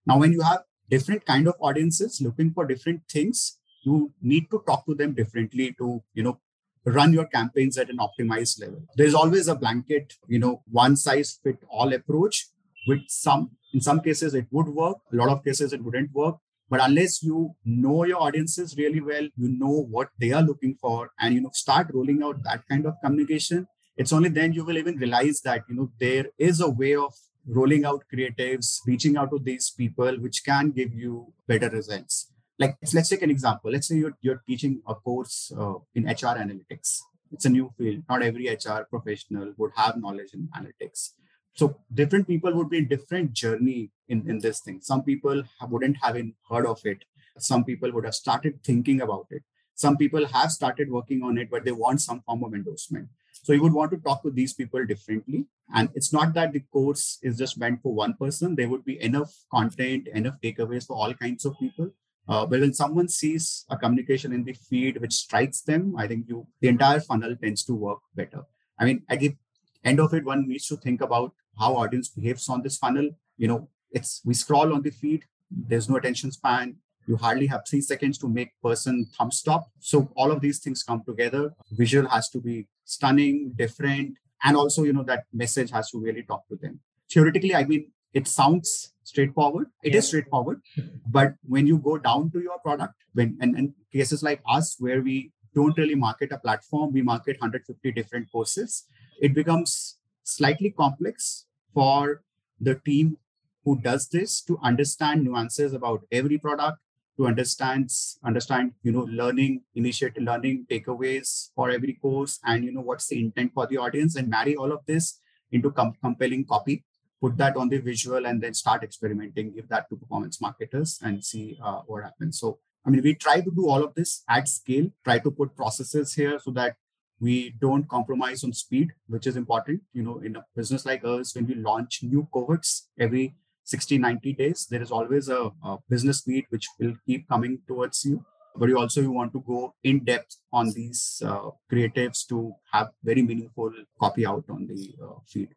Now, 0.06 0.18
when 0.18 0.34
you 0.34 0.42
have 0.42 0.64
different 0.90 1.26
kind 1.26 1.48
of 1.48 1.56
audiences 1.60 2.20
looking 2.22 2.52
for 2.52 2.66
different 2.66 3.02
things, 3.10 3.60
you 3.84 4.12
need 4.22 4.50
to 4.50 4.64
talk 4.66 4.86
to 4.86 4.96
them 4.96 5.14
differently 5.14 5.76
to 5.78 6.02
you 6.14 6.24
know 6.24 6.40
run 6.86 7.14
your 7.14 7.26
campaigns 7.26 7.78
at 7.78 7.90
an 7.90 7.98
optimized 7.98 8.60
level. 8.62 8.84
There's 8.96 9.14
always 9.14 9.48
a 9.48 9.56
blanket, 9.56 10.14
you 10.28 10.40
know, 10.40 10.62
one 10.70 10.96
size 10.96 11.40
fit 11.44 11.58
all 11.70 11.94
approach, 11.94 12.48
with 12.88 13.02
some, 13.08 13.52
in 13.74 13.82
some 13.82 14.02
cases, 14.02 14.34
it 14.34 14.48
would 14.52 14.68
work. 14.68 14.98
A 15.12 15.16
lot 15.16 15.30
of 15.30 15.44
cases, 15.44 15.74
it 15.74 15.84
wouldn't 15.84 16.12
work. 16.14 16.36
But 16.70 16.82
unless 16.82 17.22
you 17.22 17.56
know 17.66 18.04
your 18.04 18.22
audiences 18.22 18.76
really 18.78 19.00
well, 19.00 19.24
you 19.24 19.50
know 19.58 19.86
what 19.90 20.10
they 20.20 20.32
are 20.32 20.42
looking 20.42 20.76
for, 20.76 21.12
and 21.20 21.34
you 21.34 21.42
know, 21.42 21.52
start 21.54 21.88
rolling 21.94 22.24
out 22.24 22.44
that 22.44 22.68
kind 22.68 22.86
of 22.86 22.96
communication, 23.04 23.68
it's 23.96 24.12
only 24.12 24.30
then 24.30 24.54
you 24.54 24.66
will 24.66 24.78
even 24.78 24.98
realize 24.98 25.42
that 25.42 25.64
you 25.70 25.76
know 25.76 25.92
there 26.00 26.26
is 26.38 26.62
a 26.62 26.70
way 26.70 26.96
of 26.96 27.14
rolling 27.46 27.86
out 27.86 28.04
creatives, 28.12 28.80
reaching 28.88 29.18
out 29.18 29.30
to 29.30 29.40
these 29.40 29.70
people, 29.70 30.20
which 30.20 30.44
can 30.44 30.72
give 30.72 30.94
you 30.94 31.32
better 31.48 31.70
results 31.70 32.33
like 32.60 32.78
let's 32.94 33.10
take 33.10 33.22
an 33.22 33.32
example. 33.32 33.72
Let's 33.72 33.88
say 33.88 33.96
you're, 33.96 34.18
you're 34.22 34.44
teaching 34.48 34.82
a 34.88 34.96
course 34.96 35.52
uh, 35.58 35.76
in 35.96 36.06
hr 36.06 36.38
analytics. 36.44 37.00
It's 37.32 37.46
a 37.46 37.50
new 37.50 37.74
field. 37.78 38.04
Not 38.10 38.22
every 38.22 38.48
hr 38.48 38.84
professional 38.90 39.54
would 39.58 39.72
have 39.76 39.98
knowledge 39.98 40.34
in 40.34 40.50
analytics. 40.56 41.12
So 41.56 41.78
different 41.94 42.28
people 42.28 42.54
would 42.56 42.70
be 42.70 42.80
in 42.80 42.88
different 42.88 43.34
journey 43.34 43.92
in, 44.08 44.28
in 44.30 44.40
this 44.40 44.62
thing. 44.62 44.82
Some 44.82 45.04
people 45.04 45.44
wouldn't 45.70 45.98
have 46.02 46.18
heard 46.50 46.66
of 46.66 46.80
it. 46.84 47.06
Some 47.38 47.64
people 47.64 47.92
would 47.92 48.06
have 48.06 48.16
started 48.16 48.64
thinking 48.64 49.02
about 49.02 49.28
it. 49.30 49.44
Some 49.76 49.98
people 49.98 50.26
have 50.28 50.52
started 50.52 50.92
working 50.92 51.24
on 51.24 51.38
it 51.38 51.50
but 51.50 51.66
they 51.66 51.72
want 51.72 52.02
some 52.02 52.22
form 52.22 52.44
of 52.44 52.54
endorsement. 52.54 53.10
So 53.42 53.54
you 53.54 53.62
would 53.64 53.74
want 53.74 53.92
to 53.92 53.98
talk 53.98 54.22
to 54.24 54.32
these 54.32 54.54
people 54.54 54.86
differently. 54.86 55.46
And 55.74 55.90
it's 55.96 56.14
not 56.14 56.34
that 56.36 56.54
the 56.54 56.62
course 56.72 57.18
is 57.24 57.38
just 57.38 57.58
meant 57.58 57.82
for 57.82 57.94
one 57.94 58.14
person. 58.14 58.56
There 58.56 58.70
would 58.70 58.86
be 58.86 59.02
enough 59.02 59.34
content 59.52 60.08
enough 60.14 60.40
takeaways 60.42 60.86
for 60.86 60.96
all 60.96 61.14
kinds 61.16 61.46
of 61.46 61.58
people 61.60 61.92
uh, 62.28 62.46
but 62.46 62.62
when 62.62 62.74
someone 62.74 63.08
sees 63.10 63.66
a 63.70 63.78
communication 63.78 64.32
in 64.32 64.44
the 64.44 64.54
feed 64.54 65.00
which 65.02 65.14
strikes 65.14 65.62
them, 65.62 65.96
I 65.98 66.08
think 66.08 66.28
you 66.28 66.48
the 66.62 66.70
entire 66.70 67.00
funnel 67.00 67.36
tends 67.36 67.64
to 67.66 67.74
work 67.74 68.00
better. 68.16 68.44
I 68.80 68.86
mean, 68.86 69.04
at 69.10 69.20
the 69.20 69.36
end 69.84 70.00
of 70.00 70.14
it, 70.14 70.24
one 70.24 70.48
needs 70.48 70.68
to 70.68 70.78
think 70.78 71.02
about 71.02 71.34
how 71.60 71.76
audience 71.76 72.10
behaves 72.10 72.48
on 72.50 72.62
this 72.62 72.78
funnel. 72.78 73.10
You 73.38 73.48
know, 73.48 73.70
it's 73.92 74.22
we 74.26 74.34
scroll 74.34 74.74
on 74.74 74.82
the 74.82 74.92
feed, 74.92 75.26
there's 75.52 75.90
no 75.90 75.98
attention 75.98 76.32
span. 76.32 76.78
You 77.06 77.18
hardly 77.18 77.48
have 77.48 77.64
three 77.70 77.82
seconds 77.82 78.18
to 78.20 78.30
make 78.30 78.52
person 78.64 79.06
thumb 79.18 79.30
stop. 79.32 79.70
So 79.80 80.10
all 80.16 80.32
of 80.32 80.40
these 80.40 80.60
things 80.60 80.84
come 80.84 81.04
together. 81.06 81.54
Visual 81.72 82.08
has 82.08 82.30
to 82.30 82.40
be 82.40 82.68
stunning, 82.86 83.52
different, 83.58 84.16
and 84.44 84.56
also 84.56 84.84
you 84.84 84.94
know 84.94 85.04
that 85.04 85.26
message 85.34 85.72
has 85.72 85.92
to 85.92 86.00
really 86.00 86.24
talk 86.24 86.48
to 86.48 86.56
them. 86.56 86.80
Theoretically, 87.12 87.54
I 87.54 87.66
mean, 87.66 87.92
it 88.14 88.28
sounds 88.28 88.94
straightforward. 89.14 89.68
It 89.84 89.94
yeah. 89.94 90.00
is 90.00 90.08
straightforward. 90.08 90.62
But 91.08 91.36
when 91.48 91.68
you 91.68 91.78
go 91.78 91.98
down 91.98 92.32
to 92.32 92.42
your 92.42 92.60
product 92.60 92.96
when 93.14 93.38
and, 93.40 93.56
and 93.56 93.74
cases 93.92 94.24
like 94.24 94.42
us 94.48 94.76
where 94.80 95.02
we 95.02 95.32
don't 95.56 95.78
really 95.78 95.96
market 95.96 96.32
a 96.32 96.38
platform 96.38 96.92
we 96.92 97.02
market 97.02 97.40
150 97.40 97.92
different 97.92 98.32
courses 98.32 98.86
it 99.22 99.34
becomes 99.34 99.98
slightly 100.24 100.72
complex 100.72 101.46
for 101.74 102.22
the 102.60 102.76
team 102.86 103.18
who 103.66 103.80
does 103.80 104.08
this 104.10 104.42
to 104.42 104.58
understand 104.64 105.24
nuances 105.24 105.74
about 105.74 106.02
every 106.12 106.38
product 106.38 106.80
to 107.18 107.28
understand 107.28 107.90
understand 108.24 108.72
you 108.82 108.92
know 108.92 109.06
learning 109.22 109.62
initiative 109.76 110.24
learning 110.24 110.66
takeaways 110.70 111.50
for 111.56 111.70
every 111.70 111.94
course 112.02 112.40
and 112.44 112.66
you 112.66 112.72
know 112.72 112.82
what's 112.82 113.08
the 113.08 113.20
intent 113.20 113.52
for 113.54 113.68
the 113.68 113.78
audience 113.78 114.16
and 114.16 114.28
marry 114.30 114.56
all 114.56 114.72
of 114.72 114.80
this 114.88 115.20
into 115.52 115.72
com- 115.72 115.94
compelling 116.02 116.44
copy 116.44 116.84
put 117.24 117.38
that 117.38 117.56
on 117.56 117.70
the 117.70 117.78
visual 117.78 118.26
and 118.26 118.44
then 118.44 118.54
start 118.54 118.84
experimenting, 118.84 119.54
give 119.54 119.70
that 119.70 119.88
to 119.90 119.96
performance 119.96 120.42
marketers 120.42 121.00
and 121.02 121.24
see 121.24 121.58
uh, 121.64 121.80
what 121.88 122.04
happens. 122.04 122.38
So, 122.38 122.60
I 122.86 122.90
mean, 122.90 123.02
we 123.02 123.14
try 123.16 123.40
to 123.40 123.52
do 123.60 123.70
all 123.70 123.82
of 123.82 123.94
this 123.96 124.24
at 124.30 124.50
scale, 124.50 124.88
try 125.06 125.20
to 125.20 125.32
put 125.32 125.56
processes 125.56 126.14
here 126.14 126.38
so 126.38 126.52
that 126.52 126.76
we 127.22 127.54
don't 127.62 127.88
compromise 127.88 128.44
on 128.44 128.52
speed, 128.52 128.90
which 129.08 129.26
is 129.26 129.38
important. 129.38 129.84
You 129.94 130.04
know, 130.04 130.18
in 130.20 130.36
a 130.36 130.44
business 130.54 130.86
like 130.86 131.06
us, 131.06 131.34
when 131.34 131.48
we 131.48 131.56
launch 131.56 132.02
new 132.04 132.28
cohorts 132.34 132.90
every 133.00 133.36
60, 133.64 134.00
90 134.00 134.34
days, 134.34 134.68
there 134.70 134.82
is 134.82 134.92
always 134.92 135.30
a, 135.30 135.50
a 135.64 135.78
business 135.90 136.28
need 136.28 136.46
which 136.50 136.68
will 136.78 136.96
keep 137.06 137.30
coming 137.30 137.60
towards 137.70 138.04
you. 138.04 138.26
But 138.58 138.68
you 138.68 138.78
also 138.78 139.02
you 139.02 139.12
want 139.12 139.32
to 139.32 139.44
go 139.48 139.74
in 139.84 140.04
depth 140.04 140.36
on 140.52 140.72
these 140.74 141.24
uh, 141.26 141.52
creatives 141.72 142.28
to 142.28 142.54
have 142.74 142.90
very 143.02 143.22
meaningful 143.22 143.72
copy 143.98 144.26
out 144.26 144.44
on 144.50 144.68
the 144.68 144.94
uh, 145.02 145.20
feed. 145.26 145.50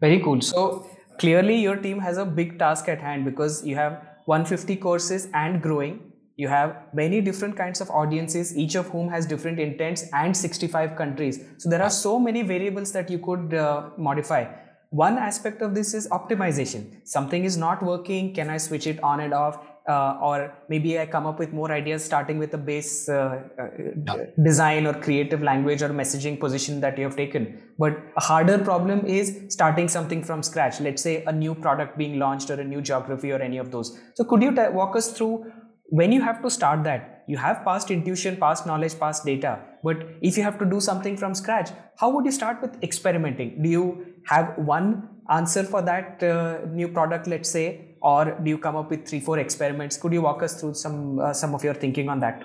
Very 0.00 0.20
cool. 0.20 0.40
So 0.40 0.86
clearly, 1.18 1.56
your 1.56 1.76
team 1.76 1.98
has 2.00 2.18
a 2.18 2.24
big 2.24 2.58
task 2.58 2.88
at 2.88 3.00
hand 3.00 3.24
because 3.24 3.64
you 3.64 3.76
have 3.76 3.92
150 4.26 4.76
courses 4.76 5.28
and 5.34 5.62
growing. 5.62 6.12
You 6.36 6.48
have 6.48 6.76
many 6.92 7.20
different 7.20 7.56
kinds 7.56 7.80
of 7.80 7.90
audiences, 7.90 8.56
each 8.56 8.74
of 8.74 8.88
whom 8.88 9.08
has 9.08 9.24
different 9.24 9.60
intents 9.60 10.04
and 10.12 10.36
65 10.36 10.96
countries. 10.96 11.40
So 11.58 11.70
there 11.70 11.82
are 11.82 11.90
so 11.90 12.18
many 12.18 12.42
variables 12.42 12.90
that 12.92 13.08
you 13.08 13.18
could 13.18 13.54
uh, 13.54 13.90
modify. 13.96 14.46
One 14.90 15.16
aspect 15.18 15.62
of 15.62 15.74
this 15.74 15.94
is 15.94 16.08
optimization. 16.08 17.06
Something 17.06 17.44
is 17.44 17.56
not 17.56 17.82
working. 17.82 18.34
Can 18.34 18.50
I 18.50 18.56
switch 18.56 18.86
it 18.86 19.02
on 19.02 19.20
and 19.20 19.32
off? 19.32 19.58
Uh, 19.88 20.18
or 20.20 20.54
maybe 20.68 20.98
I 20.98 21.06
come 21.06 21.26
up 21.26 21.38
with 21.38 21.52
more 21.52 21.70
ideas 21.70 22.04
starting 22.04 22.38
with 22.38 22.54
a 22.54 22.58
base 22.58 23.08
uh, 23.08 23.42
uh, 23.58 24.16
design 24.42 24.86
or 24.86 24.94
creative 24.94 25.42
language 25.42 25.82
or 25.82 25.90
messaging 25.90 26.40
position 26.40 26.80
that 26.80 26.96
you 26.96 27.04
have 27.04 27.16
taken. 27.16 27.60
But 27.78 27.98
a 28.16 28.20
harder 28.20 28.58
problem 28.58 29.04
is 29.06 29.46
starting 29.48 29.88
something 29.88 30.22
from 30.22 30.42
scratch. 30.42 30.80
Let's 30.80 31.02
say 31.02 31.24
a 31.24 31.32
new 31.32 31.54
product 31.54 31.98
being 31.98 32.18
launched 32.18 32.50
or 32.50 32.54
a 32.54 32.64
new 32.64 32.80
geography 32.80 33.30
or 33.30 33.40
any 33.42 33.58
of 33.58 33.70
those. 33.70 33.98
So 34.14 34.24
could 34.24 34.42
you 34.42 34.54
t- 34.54 34.68
walk 34.70 34.96
us 34.96 35.12
through 35.12 35.52
when 35.88 36.12
you 36.12 36.22
have 36.22 36.42
to 36.42 36.50
start 36.50 36.84
that? 36.84 37.24
You 37.26 37.36
have 37.38 37.64
past 37.64 37.90
intuition, 37.90 38.36
past 38.36 38.66
knowledge, 38.66 38.98
past 38.98 39.24
data. 39.24 39.60
But 39.82 39.96
if 40.22 40.36
you 40.36 40.42
have 40.42 40.58
to 40.58 40.64
do 40.64 40.80
something 40.80 41.16
from 41.16 41.34
scratch, 41.34 41.70
how 41.98 42.10
would 42.10 42.24
you 42.24 42.32
start 42.32 42.60
with 42.62 42.82
experimenting? 42.82 43.62
Do 43.62 43.68
you 43.68 44.06
have 44.26 44.54
one 44.56 45.08
answer 45.30 45.64
for 45.64 45.82
that 45.82 46.22
uh, 46.22 46.58
new 46.70 46.88
product, 46.88 47.26
let's 47.26 47.48
say, 47.48 47.93
or 48.12 48.38
do 48.42 48.50
you 48.50 48.58
come 48.58 48.76
up 48.76 48.90
with 48.90 49.06
three 49.08 49.20
four 49.20 49.38
experiments? 49.38 49.96
Could 49.96 50.12
you 50.12 50.22
walk 50.22 50.42
us 50.42 50.60
through 50.60 50.74
some 50.74 51.18
uh, 51.18 51.32
some 51.32 51.54
of 51.54 51.64
your 51.64 51.74
thinking 51.86 52.08
on 52.08 52.20
that? 52.20 52.44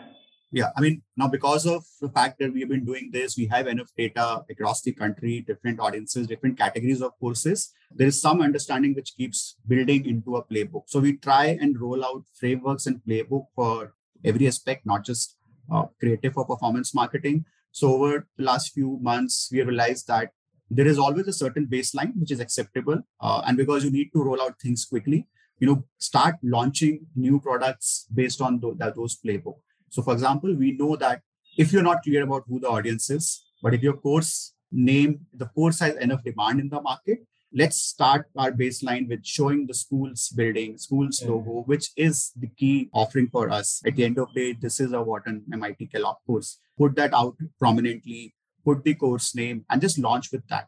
Yeah 0.58 0.70
i 0.76 0.82
mean 0.84 0.94
now 1.22 1.28
because 1.32 1.66
of 1.72 1.84
the 2.04 2.08
fact 2.14 2.40
that 2.40 2.54
we 2.54 2.62
have 2.62 2.70
been 2.70 2.86
doing 2.86 3.10
this 3.16 3.36
we 3.40 3.46
have 3.52 3.68
enough 3.74 3.92
data 3.96 4.24
across 4.54 4.80
the 4.86 4.94
country 5.02 5.34
different 5.50 5.84
audiences 5.88 6.32
different 6.32 6.58
categories 6.62 7.04
of 7.08 7.12
courses 7.26 7.66
there 7.92 8.08
is 8.08 8.22
some 8.22 8.42
understanding 8.42 8.94
which 8.94 9.16
keeps 9.16 9.56
building 9.68 10.06
into 10.06 10.36
a 10.36 10.44
playbook. 10.44 10.84
So 10.88 11.00
we 11.00 11.18
try 11.18 11.58
and 11.60 11.80
roll 11.80 12.06
out 12.06 12.24
frameworks 12.36 12.86
and 12.86 13.02
playbook 13.08 13.46
for 13.56 13.94
every 14.24 14.48
aspect 14.48 14.86
not 14.86 15.06
just 15.06 15.38
uh, 15.72 15.86
creative 16.00 16.38
or 16.38 16.46
performance 16.46 16.94
marketing. 16.94 17.46
So 17.72 17.94
over 17.94 18.28
the 18.38 18.44
last 18.44 18.74
few 18.74 19.00
months 19.02 19.50
we 19.52 19.62
realized 19.62 20.08
that 20.08 20.32
there 20.70 20.88
is 20.88 21.00
always 21.00 21.28
a 21.28 21.34
certain 21.34 21.66
baseline 21.66 22.16
which 22.16 22.32
is 22.32 22.40
acceptable 22.40 23.00
uh, 23.22 23.42
and 23.46 23.58
because 23.58 23.84
you 23.84 23.92
need 23.92 24.10
to 24.14 24.24
roll 24.24 24.42
out 24.42 24.60
things 24.62 24.86
quickly 24.86 25.28
you 25.60 25.68
know 25.68 25.84
start 25.98 26.36
launching 26.44 27.06
new 27.16 27.40
products 27.40 28.06
based 28.14 28.42
on 28.42 28.60
those, 28.60 28.78
those 28.96 29.18
playbook. 29.18 29.58
So 29.90 30.02
for 30.02 30.14
example 30.14 30.56
we 30.56 30.72
know 30.74 30.96
that 30.96 31.22
if 31.58 31.74
you're 31.74 31.84
not 31.84 32.04
clear 32.04 32.24
about 32.24 32.44
who 32.48 32.60
the 32.60 32.70
audience 32.70 33.10
is 33.10 33.44
but 33.62 33.74
if 33.74 33.82
your 33.82 33.98
course 33.98 34.54
name 34.72 35.20
the 35.34 35.48
course 35.48 35.80
has 35.80 35.96
enough 35.96 36.24
demand 36.24 36.60
in 36.60 36.70
the 36.70 36.82
market 36.82 37.20
let's 37.54 37.78
start 37.78 38.28
our 38.38 38.52
baseline 38.52 39.08
with 39.10 39.26
showing 39.26 39.66
the 39.66 39.74
school's 39.74 40.30
building 40.30 40.78
school's 40.78 41.22
yeah. 41.22 41.30
logo 41.30 41.64
which 41.66 41.90
is 41.98 42.32
the 42.36 42.48
key 42.48 42.90
offering 42.94 43.28
for 43.28 43.50
us. 43.50 43.82
At 43.86 43.96
the 43.96 44.06
end 44.06 44.20
of 44.20 44.28
the 44.34 44.54
day 44.54 44.60
this 44.62 44.80
is 44.80 44.94
a 44.94 45.02
wharton 45.02 45.44
mit 45.48 45.92
kellogg 45.92 46.18
course. 46.26 46.60
Put 46.78 46.96
that 46.96 47.14
out 47.14 47.36
prominently 47.60 48.34
put 48.64 48.84
the 48.84 48.94
course 48.94 49.36
name 49.36 49.66
and 49.70 49.82
just 49.82 49.98
launch 49.98 50.32
with 50.32 50.48
that 50.50 50.68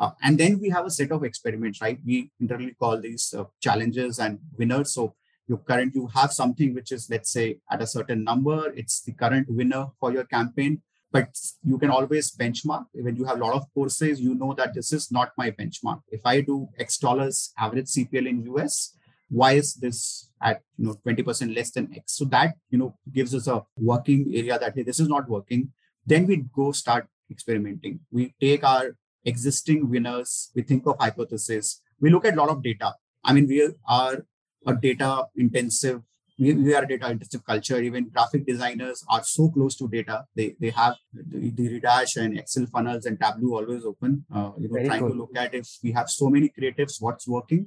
uh, 0.00 0.12
and 0.22 0.38
then 0.38 0.58
we 0.58 0.70
have 0.70 0.86
a 0.86 0.90
set 0.90 1.12
of 1.12 1.22
experiments, 1.24 1.80
right? 1.82 1.98
We 2.04 2.30
internally 2.40 2.74
call 2.80 2.98
these 2.98 3.34
uh, 3.36 3.44
challenges 3.60 4.18
and 4.18 4.38
winners. 4.56 4.94
So 4.94 5.14
you 5.46 5.58
current 5.58 5.94
you 5.94 6.06
have 6.14 6.32
something 6.32 6.74
which 6.74 6.90
is 6.90 7.10
let's 7.10 7.30
say 7.30 7.58
at 7.70 7.82
a 7.82 7.86
certain 7.86 8.24
number, 8.24 8.72
it's 8.74 9.02
the 9.02 9.12
current 9.12 9.46
winner 9.50 9.88
for 10.00 10.10
your 10.12 10.24
campaign. 10.24 10.80
But 11.12 11.36
you 11.64 11.76
can 11.76 11.90
always 11.90 12.30
benchmark. 12.30 12.86
When 12.92 13.16
you 13.16 13.24
have 13.24 13.36
a 13.36 13.44
lot 13.44 13.54
of 13.54 13.64
courses, 13.74 14.20
you 14.20 14.34
know 14.36 14.54
that 14.54 14.74
this 14.74 14.92
is 14.92 15.10
not 15.10 15.32
my 15.36 15.50
benchmark. 15.50 16.00
If 16.08 16.20
I 16.24 16.40
do 16.40 16.68
X 16.78 16.98
dollars 16.98 17.52
average 17.58 17.86
CPL 17.86 18.28
in 18.28 18.54
US, 18.54 18.96
why 19.28 19.52
is 19.52 19.74
this 19.74 20.30
at 20.40 20.62
you 20.78 20.86
know 20.86 20.96
20% 21.06 21.54
less 21.54 21.72
than 21.72 21.92
X? 21.94 22.12
So 22.14 22.24
that 22.26 22.54
you 22.70 22.78
know 22.78 22.96
gives 23.12 23.34
us 23.34 23.48
a 23.48 23.64
working 23.76 24.30
area 24.32 24.58
that 24.58 24.74
hey, 24.74 24.82
this 24.82 25.00
is 25.00 25.08
not 25.08 25.28
working. 25.28 25.72
Then 26.06 26.26
we 26.26 26.44
go 26.56 26.72
start 26.72 27.06
experimenting. 27.30 28.00
We 28.10 28.34
take 28.40 28.64
our 28.64 28.96
existing 29.24 29.90
winners, 29.90 30.50
we 30.54 30.62
think 30.62 30.86
of 30.86 30.96
hypothesis, 30.98 31.82
we 32.00 32.10
look 32.10 32.24
at 32.24 32.34
a 32.34 32.36
lot 32.36 32.48
of 32.48 32.62
data. 32.62 32.94
I 33.24 33.32
mean, 33.32 33.46
we 33.46 33.68
are 33.86 34.24
a 34.66 34.74
data 34.74 35.24
intensive, 35.36 36.02
we, 36.38 36.54
we 36.54 36.74
are 36.74 36.84
a 36.84 36.88
data 36.88 37.10
intensive 37.10 37.44
culture. 37.44 37.78
Even 37.80 38.08
graphic 38.08 38.46
designers 38.46 39.04
are 39.08 39.22
so 39.22 39.50
close 39.50 39.76
to 39.76 39.88
data. 39.88 40.24
They 40.34 40.56
they 40.58 40.70
have 40.70 40.94
the, 41.12 41.50
the 41.50 41.80
Redash 41.80 42.16
and 42.16 42.38
Excel 42.38 42.66
funnels 42.66 43.04
and 43.04 43.20
Tableau 43.20 43.58
always 43.58 43.84
open. 43.84 44.24
Uh, 44.34 44.52
you 44.58 44.68
know, 44.68 44.74
Very 44.74 44.86
trying 44.86 45.00
cool. 45.00 45.10
to 45.10 45.14
look 45.16 45.36
at 45.36 45.54
if 45.54 45.68
we 45.84 45.92
have 45.92 46.08
so 46.08 46.30
many 46.30 46.48
creatives, 46.48 46.96
what's 46.98 47.28
working. 47.28 47.66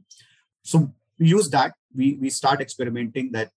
So 0.64 0.92
we 1.20 1.28
use 1.28 1.50
that. 1.52 1.74
We 1.96 2.18
we 2.20 2.32
start 2.32 2.62
experimenting 2.62 3.32
that 3.34 3.52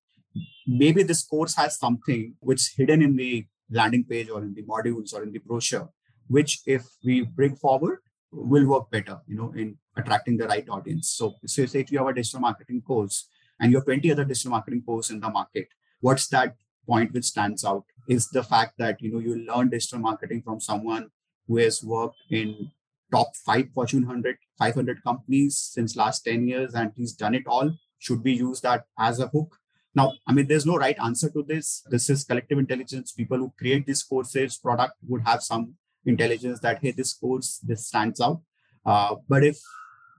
maybe 0.66 1.02
this 1.02 1.24
course 1.24 1.56
has 1.56 1.78
something 1.78 2.34
which 2.40 2.74
hidden 2.76 3.02
in 3.02 3.16
the 3.16 3.46
landing 3.70 4.04
page 4.04 4.28
or 4.28 4.42
in 4.42 4.54
the 4.54 4.62
modules 4.62 5.14
or 5.14 5.22
in 5.22 5.32
the 5.32 5.38
brochure 5.38 5.88
which 6.28 6.60
if 6.66 6.84
we 7.04 7.22
bring 7.22 7.56
forward 7.56 7.98
will 8.32 8.66
work 8.66 8.90
better, 8.90 9.20
you 9.26 9.36
know, 9.36 9.52
in 9.56 9.76
attracting 9.96 10.36
the 10.36 10.46
right 10.46 10.68
audience. 10.68 11.10
So, 11.10 11.34
so 11.46 11.66
say 11.66 11.80
if 11.80 11.90
you 11.90 11.98
have 11.98 12.08
a 12.08 12.14
digital 12.14 12.40
marketing 12.40 12.82
course 12.82 13.28
and 13.60 13.70
you 13.70 13.78
have 13.78 13.86
20 13.86 14.12
other 14.12 14.24
digital 14.24 14.50
marketing 14.50 14.82
courses 14.84 15.12
in 15.12 15.20
the 15.20 15.30
market, 15.30 15.68
what's 16.00 16.28
that 16.28 16.54
point 16.86 17.12
which 17.12 17.24
stands 17.24 17.64
out 17.64 17.84
is 18.08 18.28
the 18.28 18.42
fact 18.42 18.74
that, 18.78 19.00
you 19.00 19.12
know, 19.12 19.18
you 19.18 19.46
learn 19.46 19.70
digital 19.70 19.98
marketing 19.98 20.42
from 20.42 20.60
someone 20.60 21.10
who 21.48 21.56
has 21.56 21.82
worked 21.82 22.18
in 22.30 22.70
top 23.12 23.28
five 23.44 23.68
Fortune 23.72 24.06
100, 24.06 24.36
500 24.58 25.02
companies 25.02 25.56
since 25.58 25.96
last 25.96 26.24
10 26.24 26.46
years 26.48 26.74
and 26.74 26.92
he's 26.96 27.12
done 27.12 27.34
it 27.34 27.44
all. 27.46 27.72
Should 27.98 28.22
we 28.22 28.32
use 28.32 28.60
that 28.60 28.84
as 28.98 29.20
a 29.20 29.28
hook? 29.28 29.56
Now, 29.94 30.12
I 30.26 30.32
mean, 30.32 30.46
there's 30.46 30.66
no 30.66 30.76
right 30.76 30.96
answer 31.02 31.30
to 31.30 31.42
this. 31.42 31.82
This 31.88 32.10
is 32.10 32.24
collective 32.24 32.58
intelligence. 32.58 33.12
People 33.12 33.38
who 33.38 33.54
create 33.58 33.86
these 33.86 34.02
courses, 34.02 34.58
product 34.58 34.92
would 35.08 35.22
have 35.24 35.42
some 35.42 35.74
intelligence 36.06 36.60
that 36.60 36.78
hey 36.80 36.92
this 36.92 37.14
course 37.14 37.60
this 37.62 37.86
stands 37.86 38.20
out. 38.20 38.40
Uh, 38.84 39.16
but 39.28 39.44
if 39.44 39.58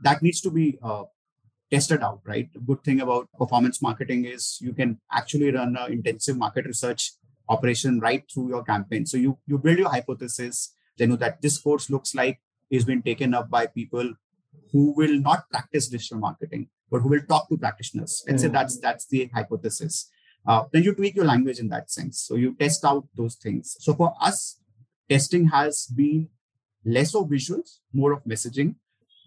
that 0.04 0.22
needs 0.22 0.42
to 0.42 0.52
be 0.52 0.78
uh, 0.84 1.04
tested 1.72 2.02
out 2.02 2.22
right? 2.26 2.50
The 2.54 2.60
good 2.60 2.84
thing 2.84 3.02
about 3.02 3.30
performance 3.38 3.82
marketing 3.82 4.26
is 4.26 4.58
you 4.62 4.74
can 4.74 5.00
actually 5.12 5.52
run 5.52 5.76
an 5.78 5.92
intensive 5.92 6.38
market 6.38 6.66
research 6.66 7.14
operation 7.50 8.00
right 8.00 8.24
through 8.32 8.50
your 8.50 8.64
campaign. 8.64 9.06
So 9.06 9.18
you 9.18 9.38
you 9.46 9.58
build 9.58 9.78
your 9.80 9.90
hypothesis 9.90 10.74
then 10.98 11.10
you 11.10 11.14
know 11.14 11.18
that 11.18 11.42
this 11.42 11.58
course 11.58 11.90
looks 11.90 12.16
like 12.16 12.40
is 12.70 12.86
been 12.86 13.02
taken 13.02 13.34
up 13.34 13.50
by 13.50 13.68
people 13.68 14.14
who 14.72 14.94
will 14.96 15.20
not 15.20 15.50
practice 15.50 15.88
digital 15.88 16.20
marketing 16.20 16.68
but 16.90 17.02
who 17.02 17.10
will 17.10 17.22
talk 17.28 17.50
to 17.50 17.58
practitioners. 17.58 18.24
And 18.28 18.38
mm. 18.38 18.42
say 18.42 18.48
that's 18.48 18.80
that's 18.80 19.08
the 19.08 19.30
hypothesis. 19.34 20.10
Uh, 20.48 20.64
then 20.72 20.84
you 20.84 20.94
tweak 20.94 21.16
your 21.16 21.26
language 21.26 21.60
in 21.60 21.68
that 21.70 21.92
sense. 21.92 22.22
So 22.22 22.36
you 22.36 22.56
test 22.56 22.86
out 22.86 23.08
those 23.16 23.36
things. 23.36 23.76
So 23.80 23.94
for 23.94 24.14
us 24.22 24.60
testing 25.10 25.48
has 25.50 25.88
been 25.88 26.30
less 26.86 27.16
of 27.16 27.26
visuals, 27.26 27.80
more 27.94 28.14
of 28.14 28.24
messaging. 28.24 28.76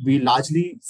We 0.05 0.19
largely 0.19 0.81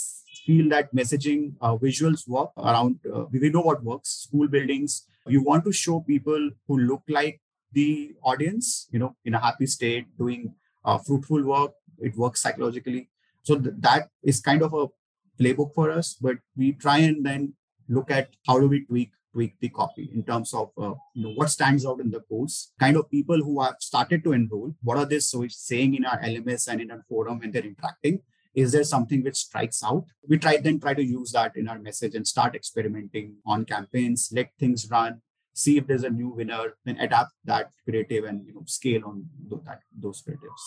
feel 0.46 0.68
that 0.70 0.94
messaging 0.94 1.54
uh, 1.60 1.76
visuals 1.76 2.28
work 2.28 2.50
around, 2.56 3.00
uh, 3.12 3.24
we 3.32 3.50
know 3.50 3.60
what 3.60 3.82
works, 3.82 4.10
school 4.28 4.48
buildings. 4.48 5.06
You 5.26 5.42
want 5.42 5.64
to 5.64 5.72
show 5.72 6.00
people 6.00 6.50
who 6.66 6.78
look 6.78 7.02
like 7.08 7.40
the 7.72 8.14
audience, 8.22 8.88
you 8.90 8.98
know, 8.98 9.16
in 9.24 9.34
a 9.34 9.40
happy 9.40 9.66
state, 9.66 10.06
doing 10.18 10.54
uh, 10.84 10.98
fruitful 10.98 11.44
work. 11.44 11.72
It 11.98 12.16
works 12.16 12.42
psychologically. 12.42 13.08
So 13.42 13.58
th- 13.58 13.74
that 13.80 14.08
is 14.22 14.40
kind 14.40 14.62
of 14.62 14.72
a 14.74 14.86
playbook 15.40 15.74
for 15.74 15.90
us, 15.90 16.16
but 16.20 16.36
we 16.56 16.72
try 16.72 16.98
and 16.98 17.24
then 17.24 17.54
look 17.88 18.10
at 18.10 18.30
how 18.46 18.58
do 18.60 18.68
we 18.68 18.84
tweak 18.84 19.10
the 19.34 19.68
copy 19.68 20.10
in 20.12 20.22
terms 20.22 20.52
of 20.54 20.70
uh, 20.76 20.94
you 21.14 21.22
know 21.22 21.32
what 21.34 21.50
stands 21.50 21.86
out 21.86 22.00
in 22.00 22.10
the 22.10 22.20
course. 22.20 22.72
Kind 22.78 22.96
of 22.96 23.10
people 23.10 23.38
who 23.38 23.60
have 23.62 23.76
started 23.80 24.24
to 24.24 24.32
enroll 24.32 24.74
what 24.82 24.98
are 24.98 25.06
they 25.06 25.20
so 25.20 25.46
saying 25.48 25.94
in 25.94 26.04
our 26.04 26.18
lms 26.18 26.68
and 26.68 26.80
in 26.80 26.90
our 26.90 27.02
forum 27.08 27.38
when 27.38 27.50
they're 27.50 27.62
interacting? 27.64 28.20
Is 28.54 28.72
there 28.72 28.84
something 28.84 29.22
which 29.22 29.36
strikes 29.36 29.82
out? 29.84 30.06
We 30.28 30.38
try 30.38 30.56
then 30.56 30.80
try 30.80 30.94
to 30.94 31.04
use 31.04 31.32
that 31.32 31.56
in 31.56 31.68
our 31.68 31.78
message 31.78 32.14
and 32.14 32.26
start 32.26 32.54
experimenting 32.54 33.36
on 33.46 33.64
campaigns 33.64 34.30
let 34.32 34.50
things 34.58 34.88
run 34.90 35.20
see 35.52 35.76
if 35.76 35.86
there's 35.86 36.04
a 36.04 36.10
new 36.10 36.28
winner 36.28 36.74
then 36.84 36.98
adapt 36.98 37.32
that 37.44 37.70
creative 37.84 38.24
and 38.24 38.46
you 38.46 38.54
know 38.54 38.62
scale 38.66 39.02
on 39.04 39.24
that, 39.50 39.80
those 39.98 40.22
creatives. 40.22 40.64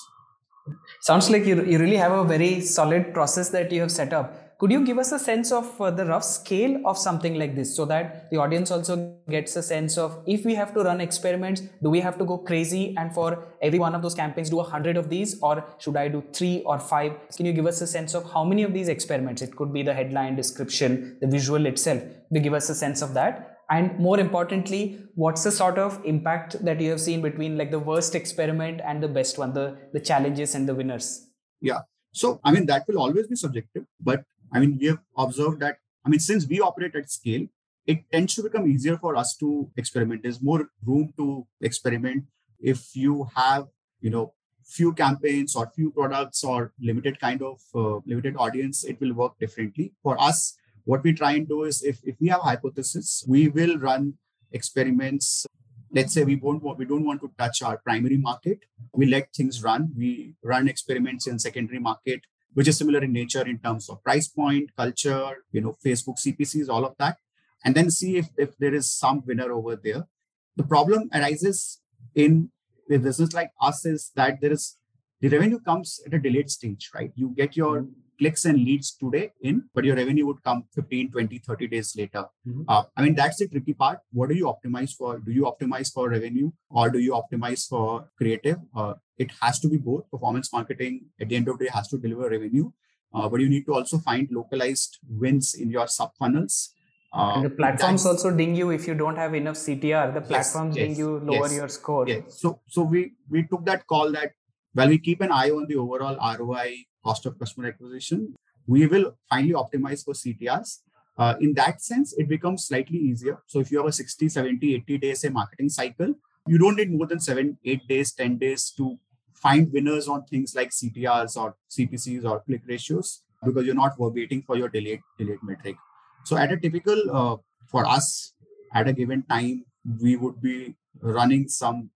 Sounds 1.01 1.29
like 1.29 1.45
you, 1.45 1.63
you 1.65 1.77
really 1.77 1.97
have 1.97 2.13
a 2.13 2.23
very 2.23 2.61
solid 2.61 3.13
process 3.13 3.49
that 3.49 3.71
you 3.71 3.81
have 3.81 3.91
set 3.91 4.13
up 4.13 4.42
could 4.63 4.71
you 4.71 4.85
give 4.85 4.97
us 4.97 5.11
a 5.11 5.19
sense 5.19 5.51
of 5.51 5.81
uh, 5.81 5.91
the 5.91 6.05
rough 6.05 6.23
scale 6.23 6.81
of 6.85 6.97
something 6.97 7.33
like 7.37 7.53
this 7.53 7.75
so 7.75 7.83
that 7.83 8.29
the 8.31 8.37
audience 8.37 8.71
also 8.71 8.95
gets 9.29 9.57
a 9.57 9.61
sense 9.61 9.97
of 9.97 10.23
if 10.25 10.45
we 10.45 10.55
have 10.55 10.73
to 10.73 10.83
run 10.87 11.01
experiments 11.01 11.63
do 11.81 11.89
we 11.89 11.99
have 11.99 12.17
to 12.17 12.23
go 12.23 12.37
crazy 12.37 12.95
and 12.97 13.13
for 13.13 13.43
every 13.61 13.77
one 13.77 13.93
of 13.93 14.01
those 14.01 14.15
campaigns 14.15 14.49
do 14.49 14.61
a 14.61 14.63
hundred 14.63 14.95
of 14.95 15.09
these 15.09 15.37
or 15.41 15.65
should 15.79 15.97
i 15.97 16.07
do 16.07 16.23
three 16.31 16.61
or 16.65 16.79
five? 16.79 17.11
Can 17.35 17.45
you 17.45 17.51
give 17.51 17.65
us 17.65 17.81
a 17.81 17.87
sense 17.87 18.13
of 18.13 18.31
how 18.31 18.45
many 18.45 18.63
of 18.63 18.73
these 18.73 18.87
experiments? 18.87 19.41
It 19.41 19.53
could 19.57 19.73
be 19.73 19.83
the 19.83 19.93
headline 19.93 20.37
description 20.37 21.17
the 21.19 21.27
visual 21.27 21.65
itself. 21.65 22.01
To 22.33 22.39
give 22.39 22.53
us 22.53 22.69
a 22.69 22.75
sense 22.75 23.01
of 23.01 23.13
that. 23.15 23.57
And 23.69 23.99
more 23.99 24.17
importantly 24.17 24.83
what's 25.15 25.43
the 25.43 25.51
sort 25.51 25.77
of 25.77 25.99
impact 26.05 26.63
that 26.63 26.79
you 26.79 26.89
have 26.91 27.01
seen 27.01 27.21
between 27.21 27.57
like 27.57 27.71
the 27.71 27.79
worst 27.79 28.15
experiment 28.15 28.79
and 28.85 29.03
the 29.03 29.09
best 29.09 29.37
one 29.37 29.53
the 29.53 29.77
the 29.91 29.99
challenges 29.99 30.55
and 30.55 30.69
the 30.69 30.75
winners? 30.83 31.27
Yeah. 31.59 31.81
So 32.13 32.39
i 32.45 32.51
mean 32.51 32.65
that 32.67 32.87
will 32.87 32.99
always 32.99 33.27
be 33.27 33.35
subjective 33.35 33.85
but 33.99 34.23
I 34.53 34.59
mean, 34.59 34.77
we 34.79 34.87
have 34.87 34.99
observed 35.17 35.59
that, 35.61 35.77
I 36.05 36.09
mean, 36.09 36.19
since 36.19 36.47
we 36.47 36.59
operate 36.59 36.95
at 36.95 37.09
scale, 37.09 37.47
it 37.85 38.03
tends 38.11 38.35
to 38.35 38.43
become 38.43 38.67
easier 38.67 38.97
for 38.97 39.15
us 39.15 39.35
to 39.37 39.69
experiment. 39.75 40.23
There's 40.23 40.41
more 40.41 40.69
room 40.85 41.13
to 41.17 41.45
experiment 41.61 42.25
if 42.59 42.95
you 42.95 43.27
have, 43.35 43.67
you 43.99 44.09
know, 44.09 44.33
few 44.65 44.93
campaigns 44.93 45.55
or 45.55 45.69
few 45.75 45.91
products 45.91 46.43
or 46.43 46.71
limited 46.79 47.19
kind 47.19 47.41
of 47.41 47.59
uh, 47.75 47.99
limited 48.05 48.35
audience, 48.37 48.83
it 48.85 48.99
will 49.01 49.13
work 49.13 49.37
differently. 49.39 49.93
For 50.01 50.19
us, 50.19 50.55
what 50.85 51.03
we 51.03 51.13
try 51.13 51.33
and 51.33 51.47
do 51.47 51.63
is 51.63 51.83
if, 51.83 51.99
if 52.03 52.15
we 52.19 52.29
have 52.29 52.41
hypothesis, 52.41 53.25
we 53.27 53.49
will 53.49 53.77
run 53.77 54.13
experiments. 54.51 55.45
Let's 55.91 56.13
say 56.13 56.23
we 56.23 56.37
won't 56.37 56.63
we 56.77 56.85
don't 56.85 57.05
want 57.05 57.21
to 57.21 57.31
touch 57.37 57.61
our 57.61 57.77
primary 57.77 58.17
market. 58.17 58.59
We 58.93 59.05
let 59.05 59.33
things 59.35 59.61
run. 59.61 59.91
We 59.95 60.35
run 60.43 60.67
experiments 60.67 61.27
in 61.27 61.37
secondary 61.37 61.79
market, 61.79 62.21
which 62.53 62.67
is 62.67 62.77
similar 62.77 63.03
in 63.03 63.13
nature 63.13 63.45
in 63.45 63.59
terms 63.59 63.89
of 63.89 64.03
price 64.03 64.27
point, 64.27 64.75
culture, 64.75 65.43
you 65.51 65.61
know, 65.61 65.75
Facebook 65.85 66.17
CPCs, 66.19 66.69
all 66.69 66.85
of 66.85 66.95
that, 66.99 67.17
and 67.65 67.75
then 67.75 67.89
see 67.89 68.17
if, 68.17 68.29
if 68.37 68.57
there 68.57 68.73
is 68.73 68.91
some 68.91 69.23
winner 69.25 69.51
over 69.51 69.75
there. 69.75 70.07
The 70.55 70.63
problem 70.63 71.09
arises 71.13 71.81
in 72.13 72.51
a 72.91 72.97
business 72.97 73.33
like 73.33 73.51
us 73.61 73.85
is 73.85 74.11
that 74.15 74.41
there 74.41 74.51
is 74.51 74.77
the 75.21 75.29
revenue 75.29 75.59
comes 75.59 76.01
at 76.05 76.13
a 76.13 76.19
delayed 76.19 76.49
stage, 76.51 76.91
right? 76.93 77.11
You 77.15 77.29
get 77.29 77.55
your 77.55 77.83
mm-hmm. 77.83 78.02
Clicks 78.17 78.45
and 78.45 78.57
leads 78.57 78.95
today 78.95 79.31
in, 79.41 79.63
but 79.73 79.83
your 79.83 79.95
revenue 79.95 80.25
would 80.25 80.43
come 80.43 80.65
15, 80.73 81.11
20, 81.11 81.37
30 81.39 81.67
days 81.67 81.95
later. 81.97 82.25
Mm-hmm. 82.47 82.63
Uh, 82.67 82.83
I 82.95 83.01
mean, 83.01 83.15
that's 83.15 83.37
the 83.37 83.47
tricky 83.47 83.73
part. 83.73 83.99
What 84.11 84.29
do 84.29 84.35
you 84.35 84.45
optimize 84.45 84.91
for? 84.91 85.19
Do 85.19 85.31
you 85.31 85.43
optimize 85.43 85.91
for 85.91 86.09
revenue 86.09 86.51
or 86.69 86.89
do 86.89 86.99
you 86.99 87.11
optimize 87.11 87.67
for 87.67 88.09
creative? 88.17 88.57
Uh, 88.75 88.93
it 89.17 89.31
has 89.41 89.59
to 89.59 89.69
be 89.69 89.77
both. 89.77 90.09
Performance 90.11 90.51
marketing 90.51 91.05
at 91.19 91.29
the 91.29 91.35
end 91.35 91.47
of 91.47 91.59
the 91.59 91.65
day 91.65 91.71
has 91.73 91.87
to 91.89 91.97
deliver 91.97 92.29
revenue, 92.29 92.71
uh, 93.13 93.27
but 93.29 93.39
you 93.39 93.49
need 93.49 93.65
to 93.65 93.73
also 93.73 93.97
find 93.97 94.27
localized 94.31 94.99
wins 95.07 95.53
in 95.53 95.69
your 95.69 95.87
sub 95.87 96.11
funnels. 96.17 96.73
Uh, 97.13 97.33
and 97.35 97.45
the 97.45 97.49
platforms 97.51 98.05
also 98.07 98.31
ding 98.35 98.55
you 98.55 98.71
if 98.71 98.87
you 98.87 98.95
don't 98.95 99.15
have 99.15 99.35
enough 99.35 99.55
CTR. 99.55 100.13
The 100.15 100.21
platforms 100.21 100.75
yes, 100.75 100.87
yes, 100.87 100.97
ding 100.97 101.05
you 101.05 101.19
lower 101.19 101.47
yes, 101.47 101.55
your 101.55 101.67
score. 101.67 102.07
Yes. 102.07 102.39
So, 102.39 102.59
so 102.67 102.81
we 102.81 103.13
we 103.29 103.43
took 103.43 103.65
that 103.65 103.85
call 103.85 104.11
that 104.13 104.31
while 104.73 104.87
we 104.87 104.97
keep 104.97 105.21
an 105.21 105.31
eye 105.31 105.51
on 105.51 105.67
the 105.67 105.75
overall 105.75 106.17
ROI 106.39 106.85
cost 107.03 107.25
of 107.25 107.37
customer 107.39 107.67
acquisition, 107.67 108.35
we 108.67 108.87
will 108.87 109.17
finally 109.29 109.53
optimize 109.53 110.03
for 110.03 110.13
CTRs. 110.13 110.79
Uh, 111.17 111.35
in 111.39 111.53
that 111.53 111.81
sense, 111.81 112.13
it 112.17 112.27
becomes 112.27 112.65
slightly 112.65 112.97
easier. 112.97 113.37
So 113.47 113.59
if 113.59 113.71
you 113.71 113.77
have 113.77 113.87
a 113.87 113.91
60, 113.91 114.29
70, 114.29 114.75
80 114.75 114.97
days 114.97 115.23
a 115.23 115.29
marketing 115.29 115.69
cycle, 115.69 116.15
you 116.47 116.57
don't 116.57 116.75
need 116.75 116.91
more 116.91 117.07
than 117.07 117.19
seven, 117.19 117.57
eight 117.65 117.87
days, 117.87 118.13
10 118.13 118.37
days 118.37 118.71
to 118.77 118.97
find 119.33 119.71
winners 119.71 120.07
on 120.07 120.25
things 120.25 120.55
like 120.55 120.69
CTRs 120.69 121.37
or 121.37 121.55
CPCs 121.69 122.25
or 122.25 122.41
click 122.41 122.61
ratios 122.67 123.21
because 123.43 123.65
you're 123.65 123.75
not 123.75 123.93
waiting 123.97 124.41
for 124.41 124.57
your 124.57 124.69
delayed, 124.69 125.01
delayed 125.17 125.43
metric. 125.43 125.75
So 126.23 126.37
at 126.37 126.51
a 126.51 126.57
typical, 126.57 126.99
uh, 127.11 127.35
for 127.67 127.85
us, 127.85 128.33
at 128.73 128.87
a 128.87 128.93
given 128.93 129.23
time, 129.23 129.65
we 130.01 130.15
would 130.15 130.41
be 130.41 130.75
running 131.01 131.47
some 131.47 131.89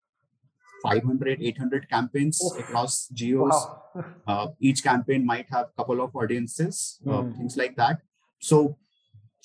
500 0.84 1.42
800 1.42 1.90
campaigns 1.90 2.42
Oof. 2.44 2.60
across 2.60 3.08
geos 3.10 3.52
wow. 3.52 4.06
uh, 4.28 4.48
each 4.60 4.84
campaign 4.84 5.26
might 5.26 5.48
have 5.52 5.68
a 5.68 5.78
couple 5.78 6.02
of 6.02 6.16
audiences 6.16 7.00
uh, 7.08 7.22
mm. 7.22 7.38
things 7.38 7.58
like 7.58 7.76
that 7.76 8.00
so 8.40 8.78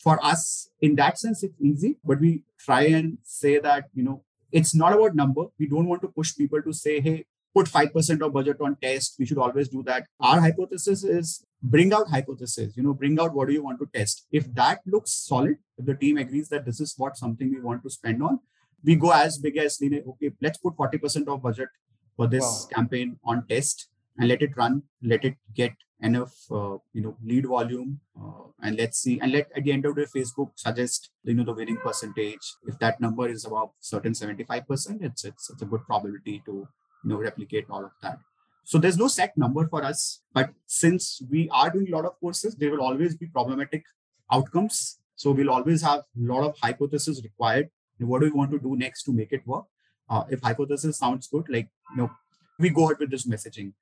for 0.03 0.23
us 0.25 0.69
in 0.81 0.97
that 0.97 1.19
sense 1.19 1.43
it's 1.43 1.61
easy 1.61 1.97
but 2.05 2.21
we 2.21 2.45
try 2.59 2.83
and 2.83 3.19
say 3.23 3.59
that 3.59 3.85
you 3.95 4.03
know 4.03 4.23
it's 4.51 4.75
not 4.75 4.93
about 4.93 5.15
number 5.15 5.45
we 5.59 5.67
don't 5.67 5.87
want 5.87 6.03
to 6.03 6.09
push 6.09 6.37
people 6.37 6.62
to 6.62 6.73
say 6.73 7.01
hey 7.01 7.25
put 7.55 7.67
5% 7.67 8.23
of 8.25 8.33
budget 8.33 8.61
on 8.61 8.77
test 8.83 9.17
we 9.19 9.27
should 9.27 9.39
always 9.39 9.69
do 9.69 9.83
that 9.85 10.07
our 10.21 10.41
hypothesis 10.41 11.05
is 11.05 11.45
bring 11.62 11.93
out 11.93 12.09
hypothesis 12.09 12.77
you 12.77 12.83
know 12.83 12.95
bring 12.95 13.19
out 13.21 13.35
what 13.35 13.49
do 13.49 13.55
you 13.55 13.62
want 13.62 13.79
to 13.79 13.89
test 13.95 14.27
if 14.33 14.53
that 14.55 14.81
looks 14.87 15.12
solid 15.12 15.57
if 15.79 15.85
the 15.87 15.95
team 15.95 16.17
agrees 16.17 16.49
that 16.49 16.65
this 16.65 16.81
is 16.81 16.95
what 16.97 17.17
something 17.17 17.51
we 17.51 17.61
want 17.61 17.83
to 17.83 17.91
spend 17.91 18.23
on 18.23 18.41
we 18.85 18.97
go 18.97 19.11
as 19.11 19.39
big 19.39 19.57
as 19.57 19.81
okay 19.83 20.33
let's 20.41 20.59
put 20.59 20.77
40% 20.77 21.29
of 21.29 21.43
budget 21.43 21.69
for 22.17 22.27
this 22.27 22.45
wow. 22.45 22.69
campaign 22.77 23.19
on 23.25 23.47
test 23.47 23.89
and 24.19 24.29
let 24.29 24.43
it 24.43 24.57
run 24.57 24.83
let 25.03 25.25
it 25.25 25.37
get 25.55 25.73
enough 26.01 26.35
uh, 26.51 26.77
you 26.93 27.03
know 27.03 27.17
lead 27.25 27.47
volume 27.47 28.01
uh, 28.21 28.45
and 28.62 28.77
let's 28.77 28.99
see 28.99 29.19
and 29.21 29.33
let 29.33 29.51
at 29.57 29.65
the 29.65 29.73
end 29.73 29.87
of 29.87 29.95
the 29.95 30.03
day 30.03 30.09
facebook 30.15 30.51
suggest 30.57 31.11
you 31.25 31.35
know 31.35 31.45
the 31.45 31.53
winning 31.53 31.77
percentage. 31.77 32.55
If 32.67 32.79
that 32.81 33.01
number 33.01 33.29
is 33.29 33.45
about 33.45 33.73
certain 33.81 34.12
75% 34.12 35.03
it's 35.03 35.25
it's, 35.25 35.51
it's 35.51 35.62
a 35.62 35.65
good 35.65 35.85
probability 35.87 36.43
to 36.47 36.53
you 36.53 37.11
know 37.11 37.17
replicate 37.17 37.67
all 37.71 37.85
of 37.85 37.93
that. 38.03 38.19
So 38.65 38.79
there's 38.79 38.99
no 38.99 39.09
set 39.09 39.37
number 39.37 39.67
for 39.69 39.85
us 39.85 40.23
but 40.33 40.51
since 40.67 41.23
we 41.31 41.49
are 41.51 41.71
doing 41.71 41.89
a 41.89 41.97
lot 41.97 42.05
of 42.05 42.19
courses 42.19 42.57
there 42.57 42.71
will 42.71 42.83
always 42.83 43.17
be 43.17 43.27
problematic 43.27 43.85
outcomes. 44.31 44.99
So 45.15 45.31
we'll 45.31 45.51
always 45.51 45.83
have 45.83 46.01
a 46.01 46.27
lot 46.33 46.43
of 46.45 46.57
hypotheses 46.61 47.23
required 47.23 47.71
what 48.09 48.21
do 48.21 48.27
we 48.27 48.33
want 48.33 48.51
to 48.53 48.59
do 48.59 48.77
next 48.77 49.05
to 49.05 49.12
make 49.12 49.33
it 49.33 49.47
work? 49.47 49.65
Uh, 50.09 50.25
if 50.31 50.41
hypothesis 50.43 50.99
sounds 50.99 51.29
good, 51.29 51.47
like 51.49 51.69
you 51.91 51.97
know, 51.97 52.11
we 52.59 52.71
go 52.71 52.85
ahead 52.85 52.99
with 52.99 53.11
this 53.11 53.27
messaging. 53.27 53.73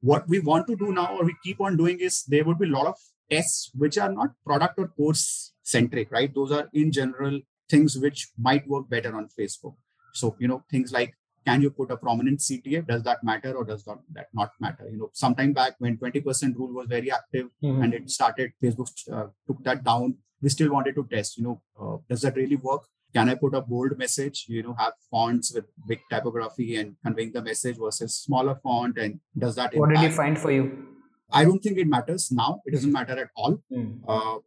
What 0.00 0.28
we 0.28 0.38
want 0.40 0.66
to 0.68 0.76
do 0.76 0.92
now, 0.92 1.16
or 1.18 1.24
we 1.24 1.34
keep 1.42 1.60
on 1.60 1.76
doing, 1.76 1.98
is 1.98 2.24
there 2.24 2.44
would 2.44 2.58
be 2.58 2.66
a 2.66 2.70
lot 2.70 2.86
of 2.86 2.96
tests 3.30 3.70
which 3.74 3.98
are 3.98 4.12
not 4.12 4.30
product 4.44 4.78
or 4.78 4.88
course 4.88 5.52
centric, 5.62 6.10
right? 6.12 6.32
Those 6.34 6.52
are 6.52 6.68
in 6.72 6.92
general 6.92 7.40
things 7.68 7.96
which 7.98 8.28
might 8.38 8.66
work 8.68 8.88
better 8.88 9.14
on 9.16 9.28
Facebook. 9.38 9.74
So 10.12 10.36
you 10.38 10.48
know, 10.48 10.64
things 10.70 10.92
like 10.92 11.14
can 11.48 11.62
you 11.62 11.70
put 11.70 11.90
a 11.90 11.96
prominent 11.96 12.40
CTA? 12.40 12.86
Does 12.86 13.02
that 13.04 13.24
matter 13.24 13.54
or 13.54 13.64
does 13.64 13.84
that, 13.84 13.98
that 14.12 14.28
not 14.34 14.50
matter? 14.60 14.86
You 14.90 14.98
know, 14.98 15.10
sometime 15.12 15.52
back 15.54 15.76
when 15.78 15.96
20% 15.96 16.56
rule 16.56 16.74
was 16.74 16.86
very 16.88 17.10
active 17.10 17.46
mm-hmm. 17.62 17.82
and 17.82 17.94
it 17.94 18.10
started, 18.10 18.52
Facebook 18.62 18.90
uh, 19.10 19.28
took 19.46 19.62
that 19.64 19.82
down. 19.82 20.16
We 20.42 20.50
still 20.50 20.70
wanted 20.70 20.94
to 20.96 21.06
test, 21.10 21.38
you 21.38 21.44
know, 21.44 21.62
uh, 21.80 21.96
does 22.08 22.20
that 22.22 22.36
really 22.36 22.56
work? 22.56 22.82
Can 23.14 23.28
i 23.28 23.34
put 23.34 23.54
a 23.54 23.60
bold 23.60 23.96
message? 23.98 24.46
You 24.48 24.62
know 24.62 24.74
have 24.78 24.92
fonts 25.10 25.54
with 25.54 25.64
big 25.86 26.00
typography 26.10 26.76
and 26.76 26.96
conveying 27.04 27.32
the 27.32 27.42
message 27.42 27.76
versus 27.78 28.14
smaller 28.14 28.56
font 28.62 28.98
and 28.98 29.20
does 29.36 29.54
that 29.56 29.74
what 29.74 29.90
impact? 29.90 30.02
did 30.02 30.10
you 30.10 30.16
find 30.16 30.38
for 30.38 30.50
you? 30.50 30.86
I 31.30 31.44
don't 31.44 31.62
think 31.62 31.78
it 31.78 31.86
matters 31.86 32.30
now. 32.32 32.62
It 32.64 32.72
doesn't 32.72 32.92
matter 32.92 33.18
at 33.18 33.28
all. 33.36 33.62
Mm. 33.72 34.00
uh, 34.08 34.38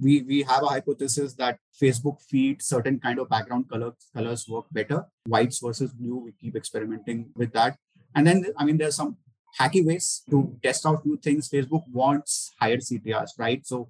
we 0.00 0.22
we 0.22 0.42
have 0.42 0.62
a 0.62 0.66
hypothesis 0.66 1.34
that 1.34 1.58
facebook 1.80 2.20
feed 2.22 2.62
certain 2.62 3.00
kind 3.00 3.18
of 3.18 3.28
background 3.28 3.68
colors 3.68 3.94
colors 4.14 4.46
work 4.48 4.66
better. 4.70 5.04
Whites 5.26 5.58
versus 5.58 5.92
blue 5.92 6.18
we 6.24 6.32
keep 6.32 6.56
experimenting 6.56 7.30
with 7.34 7.52
that. 7.52 7.76
And 8.14 8.26
then 8.26 8.46
i 8.56 8.64
mean 8.64 8.78
there's 8.78 8.96
some 8.96 9.16
hacky 9.58 9.84
ways 9.84 10.22
to 10.30 10.56
test 10.62 10.86
out 10.86 11.04
new 11.04 11.16
things. 11.16 11.48
Facebook 11.48 11.84
wants 11.90 12.50
higher 12.60 12.76
ctrs 12.76 13.30
right? 13.38 13.66
So 13.66 13.88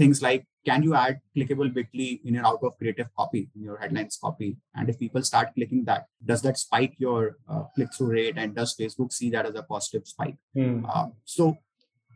things 0.00 0.22
like 0.26 0.46
can 0.68 0.82
you 0.82 0.94
add 0.94 1.20
clickable 1.34 1.70
bitly 1.76 2.08
in 2.24 2.36
and 2.36 2.46
out 2.50 2.62
of 2.62 2.76
creative 2.78 3.08
copy 3.16 3.48
in 3.56 3.62
your 3.62 3.78
headlines 3.78 4.18
copy? 4.22 4.56
And 4.74 4.90
if 4.90 4.98
people 4.98 5.22
start 5.22 5.54
clicking 5.54 5.84
that 5.84 6.06
does 6.24 6.42
that 6.42 6.58
spike 6.58 6.94
your 6.98 7.38
uh, 7.48 7.64
click-through 7.74 8.12
rate? 8.12 8.36
And 8.36 8.54
does 8.54 8.76
facebook 8.80 9.12
see 9.12 9.30
that 9.30 9.46
as 9.46 9.54
a 9.54 9.62
positive 9.62 10.06
spike? 10.06 10.36
Mm. 10.56 10.84
um, 10.94 11.12
so 11.24 11.56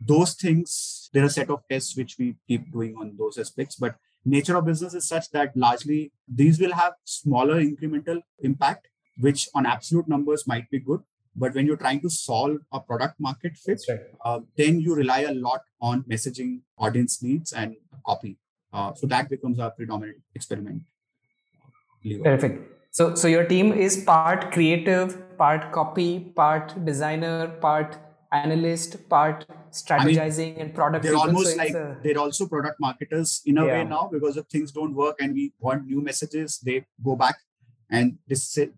those 0.01 0.33
things 0.33 1.09
there 1.13 1.23
are 1.23 1.27
a 1.27 1.37
set 1.37 1.49
of 1.49 1.61
tests 1.71 1.95
which 1.97 2.17
we 2.19 2.35
keep 2.47 2.71
doing 2.71 2.95
on 3.01 3.15
those 3.17 3.37
aspects 3.37 3.75
but 3.75 3.95
nature 4.25 4.57
of 4.57 4.65
business 4.65 4.93
is 4.93 5.07
such 5.07 5.29
that 5.31 5.55
largely 5.55 6.11
these 6.27 6.59
will 6.59 6.73
have 6.73 6.93
smaller 7.05 7.61
incremental 7.61 8.21
impact 8.39 8.89
which 9.19 9.47
on 9.55 9.65
absolute 9.65 10.07
numbers 10.07 10.45
might 10.47 10.69
be 10.69 10.79
good 10.79 11.01
but 11.35 11.53
when 11.53 11.65
you're 11.65 11.77
trying 11.77 12.01
to 12.01 12.09
solve 12.09 12.57
a 12.71 12.79
product 12.79 13.19
market 13.19 13.57
fit, 13.57 13.81
right. 13.89 13.99
uh, 14.23 14.39
then 14.57 14.79
you 14.79 14.95
rely 14.95 15.21
a 15.21 15.33
lot 15.33 15.61
on 15.81 16.03
messaging, 16.03 16.61
audience 16.77 17.21
needs, 17.21 17.51
and 17.51 17.75
copy. 18.05 18.37
Uh, 18.71 18.93
so 18.93 19.07
that 19.07 19.29
becomes 19.29 19.59
our 19.59 19.71
predominant 19.71 20.17
experiment. 20.33 20.83
Perfect. 22.23 22.71
So, 22.91 23.15
so 23.15 23.27
your 23.27 23.43
team 23.45 23.73
is 23.73 24.03
part 24.03 24.51
creative, 24.51 25.37
part 25.37 25.71
copy, 25.71 26.19
part 26.19 26.85
designer, 26.85 27.47
part 27.59 27.97
analyst, 28.31 29.09
part 29.09 29.45
strategizing 29.71 30.53
I 30.53 30.57
mean, 30.57 30.59
and 30.59 30.75
product. 30.75 31.03
They're 31.03 31.13
people. 31.13 31.27
almost 31.27 31.51
so 31.51 31.57
like 31.57 31.73
a... 31.73 31.97
they're 32.03 32.17
also 32.17 32.47
product 32.47 32.79
marketers 32.79 33.41
in 33.45 33.57
a 33.57 33.65
yeah. 33.65 33.73
way 33.73 33.83
now 33.83 34.09
because 34.11 34.37
if 34.37 34.45
things 34.47 34.71
don't 34.71 34.93
work 34.93 35.17
and 35.19 35.33
we 35.33 35.53
want 35.59 35.85
new 35.85 36.01
messages, 36.01 36.59
they 36.59 36.85
go 37.03 37.15
back 37.15 37.35
and 37.89 38.17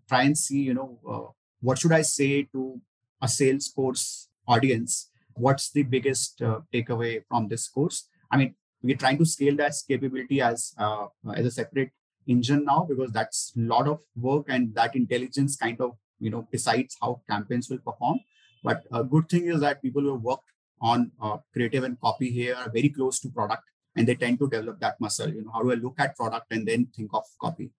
try 0.08 0.22
and 0.22 0.36
see, 0.36 0.60
you 0.60 0.74
know, 0.74 0.98
uh, 1.08 1.32
what 1.60 1.78
should 1.78 1.92
I 1.92 2.02
say 2.02 2.44
to 2.52 2.80
a 3.20 3.28
sales 3.28 3.70
course 3.74 4.28
audience? 4.46 5.10
What's 5.34 5.70
the 5.70 5.82
biggest 5.82 6.42
uh, 6.42 6.60
takeaway 6.72 7.22
from 7.28 7.48
this 7.48 7.68
course? 7.68 8.08
I 8.30 8.36
mean, 8.36 8.54
we're 8.82 8.96
trying 8.96 9.18
to 9.18 9.26
scale 9.26 9.56
that 9.56 9.72
capability 9.88 10.40
as 10.40 10.74
uh, 10.78 11.06
as 11.34 11.46
a 11.46 11.50
separate 11.50 11.90
engine 12.26 12.64
now 12.64 12.86
because 12.88 13.10
that's 13.12 13.52
a 13.56 13.60
lot 13.60 13.88
of 13.88 14.00
work 14.16 14.46
and 14.48 14.74
that 14.74 14.94
intelligence 14.94 15.56
kind 15.56 15.80
of 15.80 15.96
you 16.20 16.30
know 16.30 16.46
decides 16.52 16.96
how 17.00 17.20
campaigns 17.28 17.68
will 17.68 17.78
perform. 17.78 18.20
But 18.62 18.84
a 18.92 19.04
good 19.04 19.28
thing 19.28 19.46
is 19.46 19.60
that 19.60 19.82
people 19.82 20.02
who 20.02 20.14
worked 20.14 20.50
on 20.80 21.12
uh, 21.20 21.38
creative 21.52 21.84
and 21.84 22.00
copy 22.00 22.30
here 22.30 22.54
are 22.54 22.70
very 22.70 22.88
close 22.88 23.18
to 23.20 23.28
product 23.30 23.62
and 23.96 24.06
they 24.06 24.14
tend 24.14 24.38
to 24.38 24.48
develop 24.48 24.80
that 24.80 25.00
muscle. 25.00 25.28
You 25.28 25.44
know, 25.44 25.50
how 25.52 25.62
do 25.62 25.72
I 25.72 25.74
look 25.74 25.94
at 25.98 26.16
product 26.16 26.52
and 26.52 26.66
then 26.66 26.86
think 26.94 27.10
of 27.14 27.24
copy? 27.40 27.70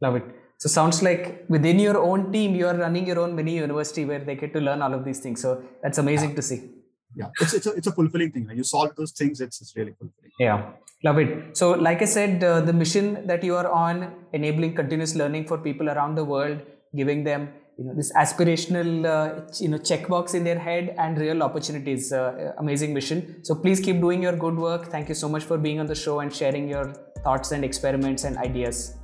Love 0.00 0.16
it. 0.16 0.24
So 0.58 0.68
sounds 0.68 1.02
like 1.02 1.44
within 1.48 1.78
your 1.78 1.98
own 1.98 2.32
team, 2.32 2.54
you 2.54 2.66
are 2.66 2.76
running 2.76 3.06
your 3.06 3.20
own 3.20 3.34
mini 3.34 3.56
university 3.56 4.04
where 4.04 4.18
they 4.18 4.36
get 4.36 4.52
to 4.54 4.60
learn 4.60 4.80
all 4.82 4.94
of 4.94 5.04
these 5.04 5.20
things. 5.20 5.42
So 5.42 5.62
that's 5.82 5.98
amazing 5.98 6.30
yeah. 6.30 6.36
to 6.36 6.42
see. 6.42 6.70
Yeah, 7.14 7.28
it's 7.40 7.54
it's 7.54 7.66
a, 7.66 7.72
it's 7.72 7.86
a 7.86 7.92
fulfilling 7.92 8.30
thing. 8.32 8.46
When 8.46 8.56
you 8.56 8.64
solve 8.64 8.94
those 8.96 9.12
things, 9.12 9.40
it's, 9.40 9.60
it's 9.62 9.74
really 9.74 9.92
fulfilling. 9.92 10.32
Yeah, 10.38 10.72
love 11.02 11.18
it. 11.18 11.56
So 11.56 11.70
like 11.72 12.02
I 12.02 12.04
said, 12.04 12.44
uh, 12.44 12.60
the 12.60 12.74
mission 12.74 13.26
that 13.26 13.42
you 13.42 13.56
are 13.56 13.68
on, 13.70 14.12
enabling 14.34 14.74
continuous 14.74 15.14
learning 15.14 15.46
for 15.46 15.56
people 15.56 15.88
around 15.88 16.14
the 16.14 16.24
world, 16.24 16.60
giving 16.94 17.24
them 17.24 17.48
you 17.78 17.84
know 17.84 17.94
this 17.94 18.12
aspirational 18.12 19.04
uh, 19.14 19.42
you 19.60 19.68
know 19.68 19.78
checkbox 19.78 20.34
in 20.34 20.44
their 20.44 20.58
head 20.58 20.94
and 20.98 21.18
real 21.18 21.42
opportunities 21.42 22.12
uh, 22.12 22.52
amazing 22.58 22.94
mission 22.94 23.44
so 23.44 23.54
please 23.54 23.80
keep 23.80 24.00
doing 24.00 24.22
your 24.22 24.34
good 24.44 24.56
work 24.56 24.86
thank 24.86 25.10
you 25.10 25.14
so 25.14 25.28
much 25.28 25.44
for 25.44 25.58
being 25.58 25.78
on 25.78 25.86
the 25.86 25.94
show 25.94 26.20
and 26.20 26.34
sharing 26.34 26.68
your 26.68 26.86
thoughts 27.22 27.52
and 27.52 27.64
experiments 27.64 28.24
and 28.24 28.38
ideas 28.38 28.94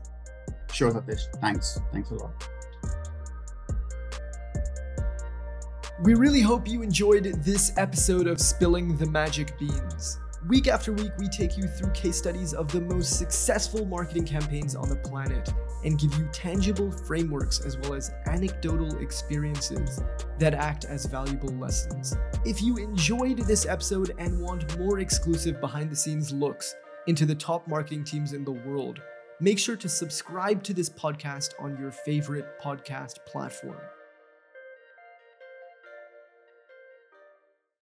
sure 0.72 0.90
Satish. 0.90 1.22
thanks 1.40 1.78
thanks 1.92 2.10
a 2.10 2.14
lot 2.14 2.48
we 6.02 6.14
really 6.14 6.40
hope 6.40 6.66
you 6.66 6.82
enjoyed 6.82 7.24
this 7.44 7.72
episode 7.76 8.26
of 8.26 8.40
spilling 8.40 8.96
the 8.96 9.06
magic 9.06 9.56
beans 9.58 10.18
Week 10.48 10.66
after 10.66 10.92
week, 10.92 11.12
we 11.18 11.28
take 11.28 11.56
you 11.56 11.68
through 11.68 11.92
case 11.92 12.16
studies 12.16 12.52
of 12.52 12.70
the 12.72 12.80
most 12.80 13.16
successful 13.16 13.84
marketing 13.84 14.24
campaigns 14.24 14.74
on 14.74 14.88
the 14.88 14.96
planet 14.96 15.48
and 15.84 16.00
give 16.00 16.12
you 16.14 16.28
tangible 16.32 16.90
frameworks 16.90 17.60
as 17.60 17.78
well 17.78 17.94
as 17.94 18.10
anecdotal 18.26 18.98
experiences 18.98 20.02
that 20.40 20.52
act 20.52 20.84
as 20.84 21.06
valuable 21.06 21.54
lessons. 21.54 22.16
If 22.44 22.60
you 22.60 22.76
enjoyed 22.78 23.38
this 23.38 23.66
episode 23.66 24.14
and 24.18 24.40
want 24.40 24.76
more 24.80 24.98
exclusive 24.98 25.60
behind 25.60 25.90
the 25.90 25.96
scenes 25.96 26.32
looks 26.32 26.74
into 27.06 27.24
the 27.24 27.36
top 27.36 27.68
marketing 27.68 28.02
teams 28.02 28.32
in 28.32 28.44
the 28.44 28.50
world, 28.50 29.00
make 29.40 29.58
sure 29.58 29.76
to 29.76 29.88
subscribe 29.88 30.62
to 30.64 30.74
this 30.74 30.88
podcast 30.88 31.50
on 31.58 31.76
your 31.78 31.90
favorite 31.90 32.60
podcast 32.60 33.24
platform. 33.26 33.80